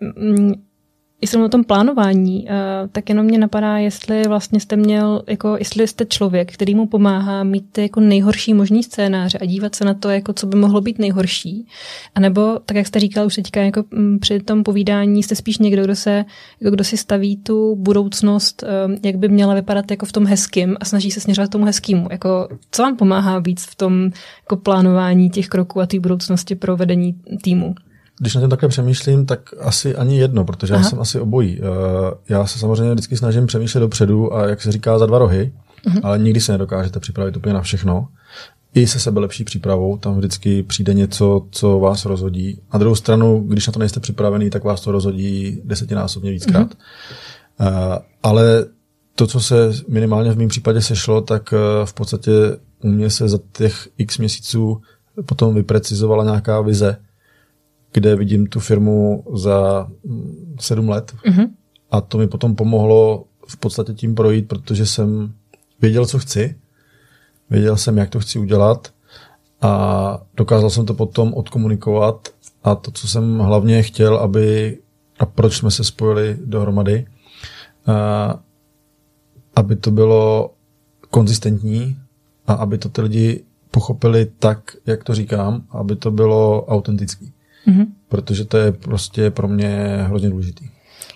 mm, 1.23 1.29
jsem 1.29 1.43
o 1.43 1.49
tom 1.49 1.65
plánování, 1.65 2.45
uh, 2.45 2.89
tak 2.93 3.09
jenom 3.09 3.27
mě 3.27 3.39
napadá, 3.39 3.79
jestli 3.79 4.23
vlastně 4.29 4.61
jste 4.61 4.77
měl, 4.77 5.23
jako 5.27 5.57
jestli 5.59 5.89
jste 5.89 6.05
člověk, 6.05 6.53
který 6.53 6.75
mu 6.75 6.87
pomáhá 6.87 7.45
mít 7.45 7.65
ty 7.73 7.83
jako 7.83 8.01
nejhorší 8.01 8.55
možný 8.55 8.83
scénáře 8.83 9.39
a 9.39 9.45
dívat 9.45 9.75
se 9.75 9.85
na 9.85 9.95
to, 9.95 10.09
jako 10.09 10.33
co 10.33 10.47
by 10.47 10.57
mohlo 10.57 10.81
být 10.81 10.99
nejhorší. 10.99 11.67
A 12.15 12.21
nebo, 12.21 12.59
tak 12.67 12.77
jak 12.77 12.87
jste 12.87 13.01
říkal 13.01 13.27
už 13.27 13.35
teďka 13.35 13.61
jako 13.61 13.85
při 14.21 14.41
tom 14.41 14.65
povídání, 14.65 15.23
jste 15.23 15.35
spíš 15.35 15.59
někdo, 15.59 15.85
kdo 15.85 15.97
se, 15.97 16.25
jako 16.61 16.75
kdo 16.75 16.85
si 16.85 16.97
staví 16.97 17.37
tu 17.37 17.77
budoucnost, 17.77 18.65
um, 18.87 18.97
jak 19.05 19.17
by 19.17 19.29
měla 19.29 19.55
vypadat 19.55 19.91
jako 19.91 20.07
v 20.07 20.13
tom 20.13 20.27
hezkým 20.27 20.77
a 20.81 20.85
snaží 20.85 21.11
se 21.11 21.21
směřovat 21.21 21.49
k 21.49 21.53
tomu 21.53 21.65
hezkému. 21.65 22.09
Jako, 22.11 22.49
co 22.71 22.83
vám 22.83 22.97
pomáhá 22.97 23.39
víc 23.39 23.65
v 23.65 23.75
tom 23.75 24.11
jako 24.41 24.57
plánování 24.57 25.31
těch 25.31 25.49
kroků 25.49 25.81
a 25.81 25.87
té 25.87 26.01
budoucnosti 26.01 26.55
pro 26.55 26.77
vedení 26.77 27.15
týmu? 27.43 27.75
Když 28.21 28.35
na 28.35 28.41
tím 28.41 28.51
takhle 28.51 28.69
přemýšlím, 28.69 29.27
tak 29.27 29.55
asi 29.61 29.97
ani 29.97 30.19
jedno, 30.19 30.45
protože 30.45 30.75
Aha. 30.75 30.83
já 30.83 30.91
jsem 30.91 31.01
asi 31.01 31.21
obojí. 31.21 31.61
Eh, 31.61 31.65
já 32.29 32.47
se 32.47 32.59
samozřejmě 32.59 32.93
vždycky 32.93 33.17
snažím 33.17 33.47
přemýšlet 33.47 33.81
dopředu 33.81 34.35
a 34.35 34.49
jak 34.49 34.63
se 34.63 34.73
říká 34.73 34.99
za 34.99 35.07
dva 35.07 35.19
rohy, 35.19 35.53
uh-huh. 35.87 36.01
ale 36.03 36.19
nikdy 36.19 36.41
se 36.41 36.53
nedokážete 36.53 37.01
připravit 37.01 37.37
úplně 37.37 37.55
na 37.55 37.61
všechno. 37.61 38.09
I 38.75 38.87
se 38.87 39.01
sebe 39.01 39.21
lepší 39.21 39.45
přípravou, 39.45 39.99
tam 39.99 40.19
vždycky 40.19 40.63
přijde 40.63 40.95
něco, 40.95 41.47
co 41.51 41.79
vás 41.79 42.05
rozhodí. 42.05 42.61
A 42.71 42.79
druhou 42.79 42.95
stranu, 42.95 43.45
když 43.49 43.67
na 43.67 43.73
to 43.73 43.79
nejste 43.79 44.01
připravený, 44.01 44.51
tak 44.51 44.65
vás 44.65 44.81
to 44.81 44.93
rozhodí 44.93 45.61
desetinásobně 45.65 46.31
víckrát. 46.31 46.69
Uh-huh. 46.69 48.01
Ale 48.23 48.67
to, 49.15 49.27
co 49.27 49.41
se 49.41 49.73
minimálně 49.89 50.33
v 50.33 50.39
mém 50.39 50.49
případě 50.49 50.83
sešlo, 50.83 51.21
tak 51.21 51.53
eh, 51.53 51.87
v 51.87 51.93
podstatě 51.93 52.31
u 52.83 52.89
mě 52.89 53.11
se 53.11 53.29
za 53.29 53.39
těch 53.53 53.89
x 53.99 54.19
měsíců 54.19 54.83
potom 55.27 55.55
vyprecizovala 55.55 56.25
nějaká 56.25 56.61
vize, 56.61 56.97
kde 57.93 58.17
vidím 58.17 58.47
tu 58.47 58.61
firmu 58.61 59.25
za 59.35 59.89
mm, 60.05 60.57
sedm 60.61 60.89
let. 60.89 61.15
Mm-hmm. 61.27 61.49
A 61.91 62.01
to 62.01 62.19
mi 62.19 62.29
potom 62.29 62.57
pomohlo 62.57 63.25
v 63.49 63.57
podstatě 63.57 63.95
tím 63.95 64.15
projít, 64.15 64.49
protože 64.49 64.87
jsem 64.87 65.33
věděl, 65.81 66.07
co 66.07 66.19
chci, 66.19 66.57
věděl 67.51 67.77
jsem, 67.77 67.99
jak 67.99 68.11
to 68.11 68.21
chci 68.21 68.39
udělat 68.39 68.93
a 69.61 70.23
dokázal 70.37 70.71
jsem 70.71 70.87
to 70.87 70.95
potom 70.95 71.35
odkomunikovat 71.35 72.29
a 72.65 72.75
to, 72.75 72.91
co 72.91 73.09
jsem 73.09 73.39
hlavně 73.39 73.83
chtěl, 73.83 74.17
aby 74.17 74.79
a 75.19 75.27
proč 75.27 75.57
jsme 75.57 75.71
se 75.71 75.85
spojili 75.85 76.37
dohromady, 76.45 77.07
a, 77.87 78.41
aby 79.57 79.77
to 79.77 79.91
bylo 79.91 80.55
konzistentní 81.11 81.97
a 82.47 82.53
aby 82.53 82.79
to 82.79 82.89
ty 82.89 83.01
lidi 83.03 83.45
pochopili 83.71 84.31
tak, 84.39 84.77
jak 84.87 85.05
to 85.05 85.15
říkám, 85.15 85.63
aby 85.71 85.97
to 85.97 86.11
bylo 86.11 86.65
autentický. 86.65 87.33
Mm-hmm. 87.69 87.87
Protože 88.09 88.45
to 88.45 88.59
je 88.59 88.73
prostě 88.73 89.31
pro 89.31 89.49
mě 89.49 89.99
hrozně 90.07 90.31
důležitý. 90.31 90.69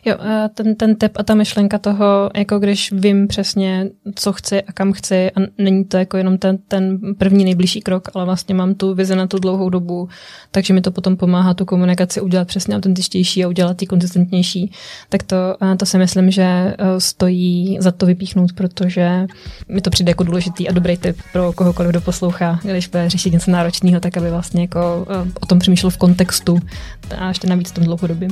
Jo, 0.04 0.14
a 0.18 0.48
ten, 0.48 0.74
ten 0.74 0.96
tip 0.96 1.12
a 1.16 1.22
ta 1.22 1.34
myšlenka 1.34 1.78
toho, 1.78 2.30
jako 2.36 2.58
když 2.58 2.92
vím 2.92 3.28
přesně, 3.28 3.88
co 4.14 4.32
chci 4.32 4.62
a 4.62 4.72
kam 4.72 4.92
chci 4.92 5.30
a 5.30 5.40
není 5.58 5.84
to 5.84 5.96
jako 5.96 6.16
jenom 6.16 6.38
ten, 6.38 6.58
ten 6.68 6.98
první 7.18 7.44
nejbližší 7.44 7.80
krok, 7.80 8.08
ale 8.14 8.24
vlastně 8.24 8.54
mám 8.54 8.74
tu 8.74 8.94
vizi 8.94 9.16
na 9.16 9.26
tu 9.26 9.38
dlouhou 9.38 9.70
dobu, 9.70 10.08
takže 10.50 10.74
mi 10.74 10.80
to 10.80 10.90
potom 10.90 11.16
pomáhá 11.16 11.54
tu 11.54 11.64
komunikaci 11.64 12.20
udělat 12.20 12.48
přesně 12.48 12.76
autentičtější 12.76 13.44
a 13.44 13.48
udělat 13.48 13.82
ji 13.82 13.88
konzistentnější, 13.88 14.72
tak 15.08 15.22
to, 15.22 15.36
to 15.76 15.86
si 15.86 15.98
myslím, 15.98 16.30
že 16.30 16.42
e, 16.42 16.74
stojí 16.98 17.76
za 17.80 17.92
to 17.92 18.06
vypíchnout, 18.06 18.52
protože 18.52 19.26
mi 19.68 19.80
to 19.80 19.90
přijde 19.90 20.10
jako 20.10 20.24
důležitý 20.24 20.68
a 20.68 20.72
dobrý 20.72 20.96
tip 20.96 21.16
pro 21.32 21.52
kohokoliv, 21.52 21.90
kdo 21.90 22.00
poslouchá, 22.00 22.60
když 22.62 22.88
bude 22.88 23.10
řešit 23.10 23.32
něco 23.32 23.50
náročného, 23.50 24.00
tak 24.00 24.16
aby 24.16 24.30
vlastně 24.30 24.60
jako 24.60 25.06
e, 25.10 25.32
o 25.40 25.46
tom 25.46 25.58
přemýšlel 25.58 25.90
v 25.90 25.96
kontextu 25.96 26.58
a 27.18 27.28
ještě 27.28 27.46
navíc 27.46 27.70
v 27.70 27.74
tom 27.74 27.84
dlouhodobým. 27.84 28.30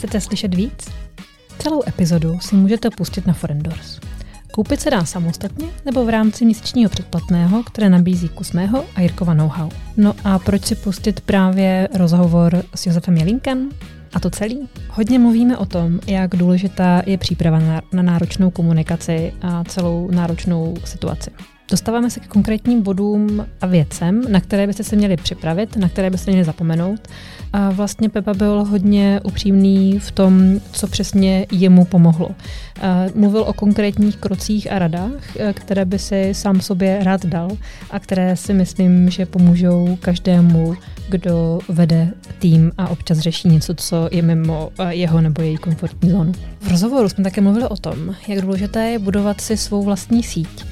Chcete 0.00 0.20
slyšet 0.20 0.54
víc? 0.54 0.88
Celou 1.58 1.82
epizodu 1.88 2.38
si 2.40 2.56
můžete 2.56 2.90
pustit 2.90 3.26
na 3.26 3.32
Forendors. 3.32 4.00
Koupit 4.52 4.80
se 4.80 4.90
dá 4.90 5.04
samostatně 5.04 5.66
nebo 5.84 6.04
v 6.04 6.08
rámci 6.08 6.44
měsíčního 6.44 6.90
předplatného, 6.90 7.62
které 7.62 7.88
nabízí 7.88 8.28
kus 8.28 8.52
mého 8.52 8.84
a 8.94 9.00
Jirkova 9.00 9.34
know-how. 9.34 9.70
No 9.96 10.14
a 10.24 10.38
proč 10.38 10.64
si 10.64 10.74
pustit 10.74 11.20
právě 11.20 11.88
rozhovor 11.94 12.62
s 12.74 12.86
Josefem 12.86 13.16
Jelinkem? 13.16 13.70
A 14.12 14.20
to 14.20 14.30
celý? 14.30 14.68
Hodně 14.88 15.18
mluvíme 15.18 15.56
o 15.56 15.66
tom, 15.66 16.00
jak 16.06 16.36
důležitá 16.36 17.02
je 17.06 17.18
příprava 17.18 17.58
na, 17.58 17.82
na 17.92 18.02
náročnou 18.02 18.50
komunikaci 18.50 19.32
a 19.42 19.64
celou 19.64 20.10
náročnou 20.10 20.74
situaci. 20.84 21.30
Dostáváme 21.70 22.10
se 22.10 22.20
k 22.20 22.26
konkrétním 22.26 22.82
bodům 22.82 23.46
a 23.60 23.66
věcem, 23.66 24.22
na 24.32 24.40
které 24.40 24.66
byste 24.66 24.84
se 24.84 24.96
měli 24.96 25.16
připravit, 25.16 25.76
na 25.76 25.88
které 25.88 26.10
byste 26.10 26.30
měli 26.30 26.44
zapomenout. 26.44 27.08
A 27.52 27.70
vlastně 27.70 28.08
Pepa 28.08 28.34
byl 28.34 28.64
hodně 28.64 29.20
upřímný 29.24 29.98
v 29.98 30.10
tom, 30.10 30.60
co 30.72 30.86
přesně 30.86 31.46
jemu 31.52 31.84
pomohlo. 31.84 32.30
Mluvil 33.14 33.42
o 33.42 33.52
konkrétních 33.52 34.16
krocích 34.16 34.72
a 34.72 34.78
radách, 34.78 35.36
které 35.54 35.84
by 35.84 35.98
si 35.98 36.28
sám 36.32 36.60
sobě 36.60 36.98
rád 37.02 37.26
dal 37.26 37.50
a 37.90 37.98
které 37.98 38.36
si 38.36 38.54
myslím, 38.54 39.10
že 39.10 39.26
pomůžou 39.26 39.98
každému, 40.00 40.74
kdo 41.08 41.58
vede 41.68 42.08
tým 42.38 42.72
a 42.78 42.88
občas 42.88 43.18
řeší 43.18 43.48
něco, 43.48 43.74
co 43.74 44.08
je 44.12 44.22
mimo 44.22 44.70
jeho 44.88 45.20
nebo 45.20 45.42
její 45.42 45.56
komfortní 45.56 46.10
zónu. 46.10 46.32
V 46.60 46.68
rozhovoru 46.68 47.08
jsme 47.08 47.24
také 47.24 47.40
mluvili 47.40 47.68
o 47.68 47.76
tom, 47.76 48.14
jak 48.28 48.40
důležité 48.40 48.90
je 48.90 48.98
budovat 48.98 49.40
si 49.40 49.56
svou 49.56 49.82
vlastní 49.82 50.22
síť 50.22 50.69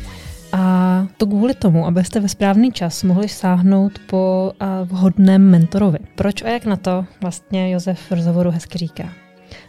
to 1.17 1.27
kvůli 1.27 1.55
tomu, 1.55 1.87
abyste 1.87 2.21
ve 2.21 2.29
správný 2.29 2.73
čas 2.73 3.03
mohli 3.03 3.29
sáhnout 3.29 3.99
po 4.07 4.53
vhodném 4.85 5.51
mentorovi. 5.51 5.99
Proč 6.15 6.43
a 6.43 6.49
jak 6.49 6.65
na 6.65 6.77
to 6.77 7.05
vlastně 7.21 7.71
Josef 7.71 7.99
v 7.99 8.13
rozhovoru 8.13 8.51
hezky 8.51 8.79
říká. 8.79 9.09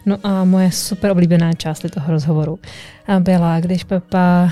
No 0.05 0.17
a 0.23 0.43
moje 0.43 0.71
super 0.71 1.11
oblíbená 1.11 1.53
část 1.53 1.85
toho 1.93 2.11
rozhovoru 2.11 2.59
byla, 3.19 3.59
když 3.59 3.83
Pepa 3.83 4.51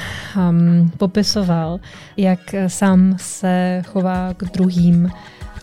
um, 0.49 0.91
popisoval, 0.97 1.79
jak 2.17 2.39
sám 2.67 3.15
se 3.19 3.81
chová 3.87 4.33
k 4.33 4.43
druhým, 4.43 5.11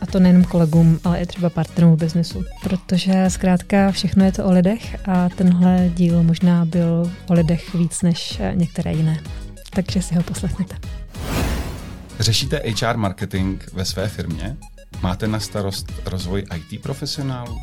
a 0.00 0.06
to 0.06 0.20
nejenom 0.20 0.44
kolegům, 0.44 0.98
ale 1.04 1.18
i 1.18 1.26
třeba 1.26 1.50
partnerům 1.50 1.96
v 1.96 1.98
biznesu. 1.98 2.44
Protože 2.62 3.24
zkrátka 3.28 3.90
všechno 3.90 4.24
je 4.24 4.32
to 4.32 4.44
o 4.44 4.52
lidech 4.52 5.08
a 5.08 5.28
tenhle 5.28 5.90
díl 5.94 6.22
možná 6.22 6.64
byl 6.64 7.12
o 7.28 7.32
lidech 7.32 7.74
víc 7.74 8.02
než 8.02 8.40
některé 8.54 8.92
jiné 8.92 9.18
takže 9.74 10.02
si 10.02 10.14
ho 10.14 10.22
poslechněte. 10.22 11.03
Řešíte 12.20 12.62
HR 12.66 12.96
marketing 12.96 13.62
ve 13.72 13.84
své 13.84 14.08
firmě? 14.08 14.56
Máte 15.02 15.28
na 15.28 15.40
starost 15.40 15.92
rozvoj 16.06 16.44
IT 16.56 16.82
profesionálů? 16.82 17.60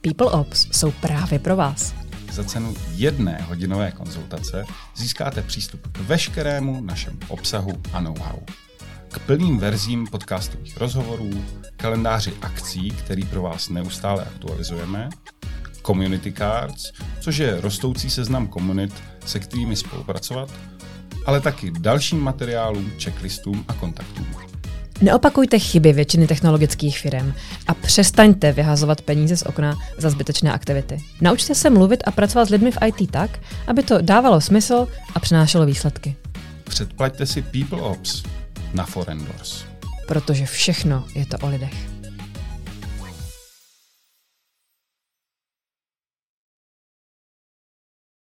People 0.00 0.30
Ops 0.30 0.68
jsou 0.72 0.90
právě 0.90 1.38
pro 1.38 1.56
vás. 1.56 1.94
Za 2.32 2.44
cenu 2.44 2.74
jedné 2.94 3.42
hodinové 3.42 3.92
konzultace 3.92 4.64
získáte 4.96 5.42
přístup 5.42 5.86
k 5.92 5.98
veškerému 5.98 6.80
našemu 6.80 7.18
obsahu 7.28 7.72
a 7.92 8.00
know-how. 8.00 8.38
K 9.08 9.18
plným 9.18 9.58
verzím 9.58 10.06
podcastových 10.06 10.76
rozhovorů, 10.76 11.30
kalendáři 11.76 12.32
akcí, 12.42 12.90
který 12.90 13.24
pro 13.24 13.42
vás 13.42 13.68
neustále 13.68 14.24
aktualizujeme, 14.24 15.08
community 15.86 16.32
cards, 16.32 16.92
což 17.20 17.36
je 17.36 17.60
rostoucí 17.60 18.10
seznam 18.10 18.46
komunit, 18.46 19.02
se 19.26 19.40
kterými 19.40 19.76
spolupracovat, 19.76 20.50
ale 21.26 21.40
taky 21.40 21.70
dalším 21.70 22.20
materiálům, 22.20 22.92
checklistům 22.98 23.64
a 23.68 23.72
kontaktům. 23.72 24.26
Neopakujte 25.00 25.58
chyby 25.58 25.92
většiny 25.92 26.26
technologických 26.26 26.98
firm 26.98 27.34
a 27.66 27.74
přestaňte 27.74 28.52
vyhazovat 28.52 29.00
peníze 29.00 29.36
z 29.36 29.42
okna 29.42 29.78
za 29.98 30.10
zbytečné 30.10 30.52
aktivity. 30.52 30.98
Naučte 31.20 31.54
se 31.54 31.70
mluvit 31.70 32.02
a 32.06 32.10
pracovat 32.10 32.44
s 32.44 32.50
lidmi 32.50 32.70
v 32.70 32.78
IT 32.86 33.10
tak, 33.10 33.40
aby 33.66 33.82
to 33.82 34.00
dávalo 34.00 34.40
smysl 34.40 34.88
a 35.14 35.20
přinášelo 35.20 35.66
výsledky. 35.66 36.16
Předplaťte 36.64 37.26
si 37.26 37.42
People 37.42 37.82
Ops 37.82 38.22
na 38.74 38.86
Forendors. 38.86 39.64
Protože 40.08 40.46
všechno 40.46 41.04
je 41.14 41.26
to 41.26 41.38
o 41.38 41.48
lidech. 41.48 41.95